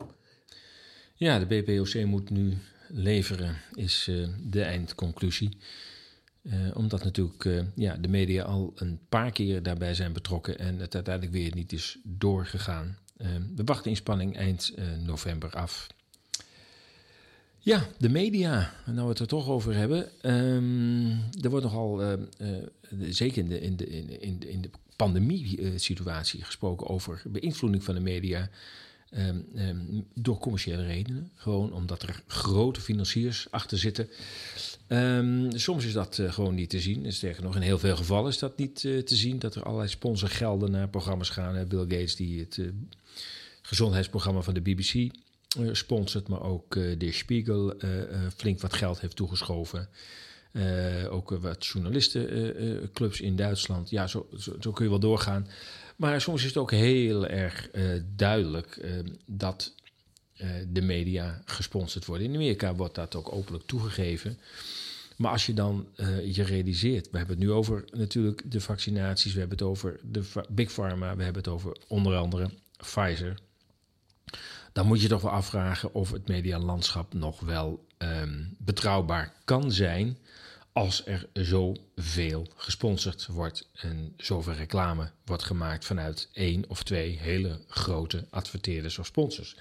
Ja, 1.14 1.38
de 1.38 1.46
BPOC 1.46 2.04
moet 2.04 2.30
nu 2.30 2.59
leveren, 2.88 3.57
is 3.75 4.07
uh, 4.09 4.29
de 4.42 4.62
eindconclusie. 4.62 5.57
Uh, 6.42 6.77
omdat 6.77 7.05
natuurlijk 7.05 7.44
uh, 7.44 7.62
ja, 7.75 7.97
de 7.97 8.09
media 8.09 8.44
al 8.44 8.73
een 8.75 8.99
paar 9.09 9.33
keer 9.33 9.62
daarbij 9.62 9.94
zijn 9.94 10.12
betrokken 10.12 10.59
en 10.59 10.79
het 10.79 10.94
uiteindelijk 10.94 11.35
weer 11.35 11.55
niet 11.55 11.73
is 11.73 11.99
doorgegaan. 12.03 12.99
we 13.57 13.64
wachten 13.64 13.90
in 13.90 13.97
spanning 13.97 14.37
eind 14.37 14.75
november 15.05 15.51
af. 15.51 15.87
Ja, 17.59 17.87
de 17.99 18.09
media, 18.09 18.75
nou 18.87 19.03
we 19.03 19.09
het 19.09 19.18
er 19.18 19.27
toch 19.27 19.49
over 19.49 19.75
hebben. 19.75 20.09
Um, 20.23 21.11
er 21.40 21.51
wordt 21.51 21.64
nogal, 21.64 22.12
uh, 22.12 22.18
zeker 23.01 23.42
in 23.42 23.49
de, 23.49 23.61
in 23.61 23.77
in 24.20 24.38
de, 24.38 24.51
in 24.51 24.61
de 24.61 24.70
pandemie-situatie, 24.97 26.44
gesproken 26.44 26.88
over 26.88 27.23
beïnvloeding 27.27 27.85
van 27.85 27.94
de 27.94 28.01
media. 28.01 28.51
Um, 29.18 29.46
um, 29.57 30.07
door 30.14 30.38
commerciële 30.38 30.87
redenen. 30.87 31.31
Gewoon 31.35 31.72
omdat 31.72 32.03
er 32.03 32.22
grote 32.27 32.81
financiers 32.81 33.46
achter 33.50 33.79
zitten. 33.79 34.09
soms 35.61 35.85
is 35.85 35.92
dat 35.92 36.18
uh, 36.18 36.33
gewoon 36.33 36.55
niet 36.55 36.70
te 36.70 36.81
zien. 36.81 37.12
Sterker 37.12 37.42
nog, 37.42 37.57
in 37.57 37.62
heel 37.62 37.79
veel 37.79 37.96
gevallen 37.96 38.31
is 38.31 38.38
dat 38.38 38.59
niet 38.59 38.81
te 38.81 39.03
zien. 39.05 39.38
Dat 39.38 39.55
er 39.55 39.62
allerlei 39.62 39.88
sponsorgelden 39.88 40.70
naar 40.70 40.88
programma's 40.88 41.29
gaan. 41.29 41.68
Bill 41.68 41.81
Gates 41.81 42.16
die 42.16 42.40
het 42.40 42.61
gezondheidsprogramma 43.62 44.40
van 44.40 44.55
de 44.55 44.61
BBC 44.61 45.14
sponsort, 45.72 46.29
maar 46.29 46.42
ook 46.42 46.74
de 46.74 47.12
Spiegel 47.12 47.74
flink 48.37 48.61
wat 48.61 48.74
geld 48.74 49.00
heeft 49.00 49.16
toegeschoven. 49.16 49.88
ook 51.11 51.31
wat 51.31 51.66
journalistenclubs 51.66 53.20
in 53.20 53.37
Duitsland. 53.37 53.90
Ja, 53.90 54.07
zo, 54.07 54.29
zo, 54.61 54.72
kun 54.72 54.85
je 54.85 54.90
wel 54.90 54.98
doorgaan. 54.98 55.46
Maar 55.96 56.20
soms 56.20 56.40
is 56.40 56.46
het 56.46 56.57
ook 56.57 56.70
heel 56.70 57.26
erg 57.26 57.70
duidelijk 58.16 58.87
dat 59.26 59.74
de 60.68 60.83
media 60.83 61.42
gesponsord 61.44 62.07
worden. 62.07 62.26
In 62.26 62.35
Amerika 62.35 62.74
wordt 62.74 62.94
dat 62.94 63.14
ook 63.14 63.33
openlijk 63.33 63.66
toegegeven. 63.66 64.38
Maar 65.16 65.30
als 65.30 65.46
je 65.46 65.54
dan 65.54 65.87
je 66.24 66.42
realiseert, 66.42 67.11
we 67.11 67.16
hebben 67.16 67.37
het 67.37 67.44
nu 67.44 67.52
over 67.52 67.85
natuurlijk 67.92 68.42
de 68.50 68.61
vaccinaties, 68.61 69.33
we 69.33 69.38
hebben 69.38 69.59
het 69.59 69.66
over 69.66 70.00
de 70.02 70.22
Big 70.48 70.72
Pharma, 70.72 71.16
we 71.16 71.22
hebben 71.22 71.42
het 71.42 71.52
over 71.52 71.76
onder 71.88 72.16
andere 72.16 72.50
Pfizer 72.76 73.37
dan 74.74 74.87
moet 74.87 75.02
je 75.02 75.09
toch 75.09 75.22
wel 75.22 75.30
afvragen 75.30 75.94
of 75.94 76.11
het 76.11 76.28
medialandschap 76.28 77.12
nog 77.12 77.40
wel 77.40 77.87
um, 77.98 78.57
betrouwbaar 78.59 79.33
kan 79.44 79.72
zijn 79.72 80.18
als 80.74 81.06
er 81.06 81.28
zoveel 81.32 82.46
gesponsord 82.56 83.26
wordt 83.26 83.68
en 83.74 84.14
zoveel 84.16 84.52
reclame 84.52 85.10
wordt 85.24 85.42
gemaakt 85.42 85.84
vanuit 85.84 86.28
één 86.32 86.64
of 86.68 86.82
twee 86.82 87.18
hele 87.18 87.60
grote 87.68 88.26
adverteerders 88.30 88.98
of 88.98 89.06
sponsors. 89.06 89.56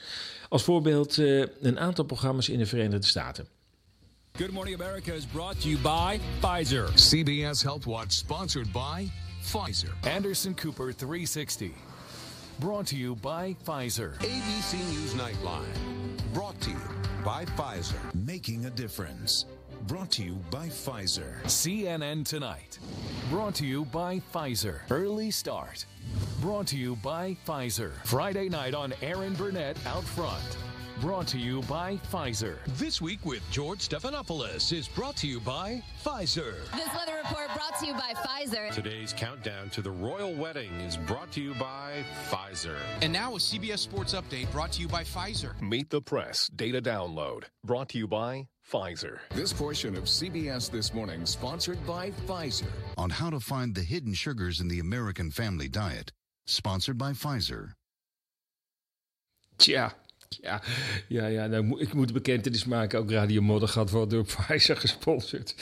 Als 0.50 0.64
voorbeeld 0.64 1.18
uh, 1.18 1.46
een 1.62 1.80
aantal 1.80 2.06
programma's 2.06 2.50
in 2.50 2.58
de 2.58 2.66
Verenigde 2.66 3.08
Staten. 3.08 3.48
Good 4.32 4.52
Morning 4.52 4.82
America 4.82 5.14
is 5.14 5.26
brought 5.26 5.62
to 5.62 5.68
you 5.70 5.82
by 5.82 6.20
Pfizer. 6.40 6.88
CBS 6.96 7.64
Health 7.64 7.86
Watch 7.86 8.12
sponsored 8.12 8.72
by 8.72 9.12
Pfizer. 9.42 10.14
Anderson 10.16 10.56
Cooper 10.56 10.94
360. 10.94 11.72
Brought 12.60 12.88
to 12.88 12.96
you 12.96 13.16
by 13.16 13.56
Pfizer. 13.64 14.18
ABC 14.18 14.74
News 14.74 15.14
Nightline. 15.14 15.74
Brought 16.34 16.60
to 16.62 16.70
you 16.70 16.80
by 17.24 17.46
Pfizer. 17.46 18.14
Making 18.14 18.66
a 18.66 18.70
difference. 18.70 19.46
Brought 19.88 20.12
to 20.12 20.24
you 20.24 20.36
by 20.50 20.68
Pfizer. 20.68 21.44
CNN 21.44 22.26
Tonight. 22.26 22.80
Brought 23.30 23.54
to 23.56 23.66
you 23.66 23.84
by 23.84 24.22
Pfizer. 24.34 24.80
Early 24.90 25.30
Start. 25.30 25.86
Brought 26.40 26.68
to 26.68 26.78
you 26.78 26.96
by 26.98 27.36
Pfizer. 27.46 27.92
Friday 28.06 28.48
night 28.48 28.74
on 28.74 28.94
Aaron 29.02 29.34
Burnett 29.34 29.76
Out 29.86 30.06
Front. 30.06 30.58
Brought 31.02 31.28
to 31.28 31.38
you 31.38 31.64
by 31.64 31.98
Pfizer. 32.10 32.60
This 32.78 33.02
week 33.02 33.26
with 33.26 33.42
George 33.52 33.80
Stephanopoulos 33.80 34.72
is 34.72 34.88
brought 34.88 35.18
to 35.18 35.28
you 35.28 35.42
by 35.42 35.84
Pfizer. 36.02 36.54
This 36.78 36.88
weather 36.96 37.18
report 37.22 37.48
brought 37.54 37.78
to 37.80 37.86
you 37.86 37.94
by 37.94 38.14
Pfizer. 38.14 38.72
Today's 38.72 39.12
countdown 39.12 39.70
to 39.72 39.82
the 39.82 39.92
royal 39.92 40.34
wedding 40.34 40.72
is 40.80 40.96
brought 40.96 41.30
to 41.34 41.42
you 41.42 41.54
by 41.56 42.06
Pfizer. 42.30 42.78
And 43.02 43.12
now 43.12 43.34
a 43.36 43.38
CBS 43.38 43.80
Sports 43.80 44.14
Update 44.14 44.50
brought 44.54 44.72
to 44.74 44.82
you 44.82 44.88
by 44.88 45.04
Pfizer. 45.04 45.60
Meet 45.62 45.90
the 45.90 46.02
Press 46.02 46.50
Data 46.56 46.82
Download 46.82 47.44
brought 47.66 47.90
to 47.90 47.98
you 47.98 48.08
by 48.08 48.48
Pfizer. 48.72 49.20
This 49.30 49.54
portion 49.54 49.98
of 49.98 50.04
CBS 50.04 50.70
This 50.70 50.94
Morning 50.94 51.26
sponsored 51.26 51.86
by 51.86 52.12
Pfizer. 52.26 52.72
On 52.98 53.10
how 53.10 53.30
to 53.30 53.40
find 53.40 53.76
the 53.76 53.84
hidden 53.84 54.14
sugars 54.14 54.60
in 54.60 54.68
the 54.68 54.80
American 54.80 55.32
family 55.32 55.70
diet. 55.70 56.12
Sponsored 56.46 56.98
by 56.98 57.14
Pfizer. 57.14 57.74
Tja, 59.58 59.94
Ja, 60.42 60.62
ja, 61.08 61.26
ja 61.26 61.48
nou, 61.48 61.82
ik 61.82 61.94
moet 61.94 62.14
bekentenis 62.14 62.66
maken. 62.66 63.00
Ook 63.00 63.12
Radio 63.12 63.42
Moddergat 63.42 63.90
wordt 63.90 64.12
door 64.12 64.26
Pfizer 64.36 64.78
gesponsord. 64.78 65.56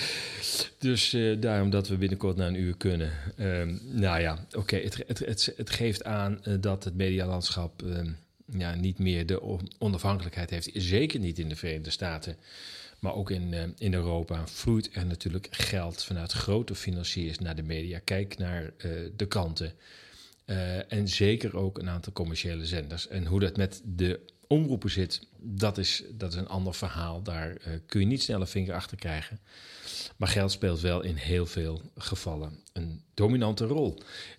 Dus 0.78 1.14
uh, 1.14 1.42
daarom 1.42 1.70
dat 1.70 1.88
we 1.88 1.98
binnenkort 1.98 2.36
naar 2.36 2.48
een 2.48 2.60
uur 2.60 2.78
kunnen. 2.78 3.12
Um, 3.40 3.82
nou 3.84 4.20
ja, 4.20 4.46
oké. 4.48 4.58
Okay, 4.58 4.82
het, 4.82 5.04
het, 5.08 5.20
het, 5.20 5.54
het, 5.58 5.70
geeft 5.70 6.04
aan 6.04 6.42
uh, 6.44 6.56
dat 6.60 6.84
het 6.84 6.96
medialandschap 6.96 7.82
um, 7.82 8.18
ja, 8.46 8.76
niet 8.76 9.00
meer 9.00 9.26
de 9.26 9.60
onafhankelijkheid 9.78 10.50
heeft. 10.50 10.70
Zeker 10.74 11.20
niet 11.20 11.40
in 11.40 11.50
de 11.50 11.56
Verenigde 11.56 11.90
Staten. 11.90 12.38
Maar 13.02 13.14
ook 13.14 13.32
in, 13.32 13.54
uh, 13.54 13.64
in 13.78 13.94
Europa 13.94 14.48
vloeit 14.48 14.90
er 14.94 15.06
natuurlijk 15.06 15.48
geld 15.52 16.04
vanuit 16.04 16.32
grote 16.32 16.76
financiers 16.76 17.40
naar 17.40 17.56
de 17.56 17.64
media. 17.64 18.00
Kijk 18.00 18.38
naar 18.38 18.74
de 19.16 19.28
kranten. 19.28 19.74
en 20.88 21.08
zeker 21.08 21.58
ook 21.58 21.80
een 21.80 21.90
aantal 21.90 22.14
commerciële 22.14 22.66
zenders. 22.66 23.08
En 23.08 23.26
hoe 23.26 23.40
dat 23.40 23.58
met 23.58 23.82
de 23.86 24.20
omroepen 24.48 24.90
zit, 24.90 25.28
dat 25.38 25.78
is, 25.78 26.04
dat 26.12 26.34
is 26.34 26.40
een 26.40 26.48
ander 26.48 26.74
verhaal. 26.74 27.22
Daar 27.22 27.58
kun 27.86 28.00
je 28.00 28.06
niet 28.06 28.22
snel 28.22 28.42
een 28.42 28.48
vinger 28.48 28.74
achter 28.74 28.98
krijgen. 28.98 29.40
Maar 30.18 30.28
geld 30.28 30.52
speelt 30.52 30.80
wel 30.80 31.02
in 31.02 31.16
heel 31.16 31.46
veel 31.46 31.82
gevallen 31.98 32.60
een 32.74 33.02
dominante 33.14 33.66
rol. 33.66 33.98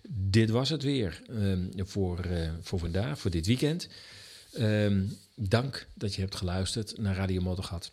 Dit 0.09 0.49
was 0.49 0.69
het 0.69 0.83
weer 0.83 1.21
um, 1.29 1.69
voor, 1.75 2.27
voor 2.61 2.79
vandaag, 2.79 3.19
voor 3.19 3.31
dit 3.31 3.45
weekend. 3.45 3.89
Um, 4.59 5.17
dank 5.35 5.87
dat 5.93 6.15
je 6.15 6.21
hebt 6.21 6.35
geluisterd 6.35 6.97
naar 6.97 7.15
Radio 7.15 7.41
Moddergat. 7.41 7.89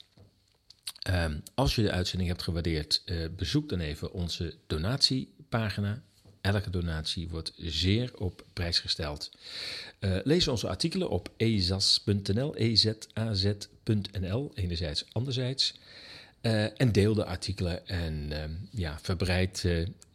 Um, 1.11 1.43
als 1.55 1.75
je 1.75 1.83
de 1.83 1.91
uitzending 1.91 2.29
hebt 2.29 2.43
gewaardeerd, 2.43 3.03
uh, 3.05 3.27
bezoek 3.37 3.69
dan 3.69 3.81
even 3.81 4.13
onze 4.13 4.55
donatiepagina 4.67 6.03
Elke 6.41 6.71
donatie 6.71 7.29
wordt 7.29 7.53
zeer 7.57 8.11
op 8.19 8.45
prijs 8.53 8.79
gesteld. 8.79 9.31
Uh, 10.01 10.17
lees 10.25 10.49
onze 10.49 10.69
artikelen 10.69 11.11
op 11.11 11.31
ezas.nl, 11.37 12.57
ezaz.nl, 12.57 14.51
enerzijds, 14.55 15.05
anderzijds. 15.13 15.75
Uh, 16.43 16.81
en 16.81 16.93
deel 16.93 17.15
de 17.15 17.25
artikelen 17.25 17.87
en 17.87 18.31
uh, 18.31 18.45
ja, 18.71 18.99
verbreid 19.03 19.65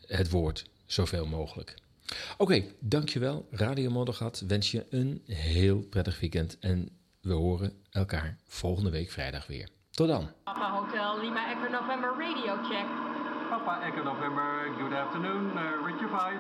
het 0.05 0.30
woord 0.30 0.65
zoveel 0.86 1.26
mogelijk. 1.26 1.76
Oké, 2.38 2.63
dankjewel. 2.80 3.47
Radio 3.51 3.89
Moddergat 3.89 4.43
wens 4.47 4.72
je 4.72 4.86
een 4.89 5.22
heel 5.26 5.80
prettig 5.80 6.19
weekend. 6.19 6.57
En 6.59 6.89
we 7.22 7.34
horen 7.34 7.74
elkaar 7.89 8.38
volgende 8.47 8.89
week 8.89 9.11
vrijdag 9.11 9.47
weer. 9.47 9.69
Tot 9.95 10.07
dan. 10.07 10.27
Papa 10.43 10.69
Hotel 10.71 11.19
Lima 11.19 11.49
Echo 11.51 11.69
November 11.71 12.09
Radio 12.17 12.57
Check. 12.69 12.85
Papa 13.49 13.81
Echo 13.85 14.03
November, 14.03 14.75
good 14.77 14.93
afternoon, 14.93 15.51
uh, 15.55 15.85
read 15.85 15.99
you 15.99 16.09
5. 16.09 16.39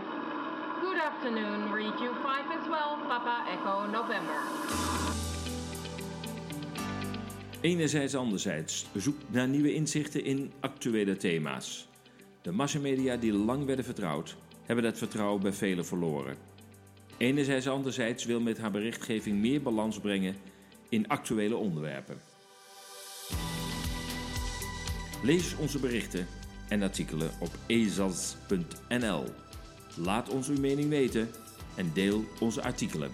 Good 0.81 0.97
afternoon, 0.97 1.71
read 1.71 1.99
you 1.99 2.13
5 2.15 2.51
as 2.59 2.67
well, 2.67 2.97
Papa 3.07 3.45
Echo 3.49 3.85
November. 3.85 4.35
Enerzijds 7.61 8.15
anderzijds, 8.15 8.85
zoek 8.93 9.17
naar 9.27 9.47
nieuwe 9.47 9.73
inzichten 9.73 10.23
in 10.23 10.51
actuele 10.59 11.17
thema's. 11.17 11.87
De 12.41 12.51
massamedia 12.51 13.15
die 13.15 13.33
lang 13.33 13.65
werden 13.65 13.85
vertrouwd, 13.85 14.35
hebben 14.65 14.85
dat 14.85 14.97
vertrouwen 14.97 15.41
bij 15.41 15.53
velen 15.53 15.85
verloren. 15.85 16.37
Enerzijds 17.17 17.67
anderzijds 17.67 18.25
wil 18.25 18.41
met 18.41 18.57
haar 18.57 18.71
berichtgeving 18.71 19.37
meer 19.37 19.61
balans 19.61 19.99
brengen 19.99 20.35
in 20.89 21.07
actuele 21.07 21.55
onderwerpen. 21.55 22.34
Lees 25.25 25.55
onze 25.55 25.79
berichten 25.79 26.27
en 26.67 26.81
artikelen 26.81 27.31
op 27.39 27.49
ezas.nl. 27.65 29.23
Laat 29.95 30.29
ons 30.29 30.47
uw 30.47 30.59
mening 30.59 30.89
weten 30.89 31.29
en 31.75 31.91
deel 31.93 32.25
onze 32.39 32.61
artikelen. 32.61 33.11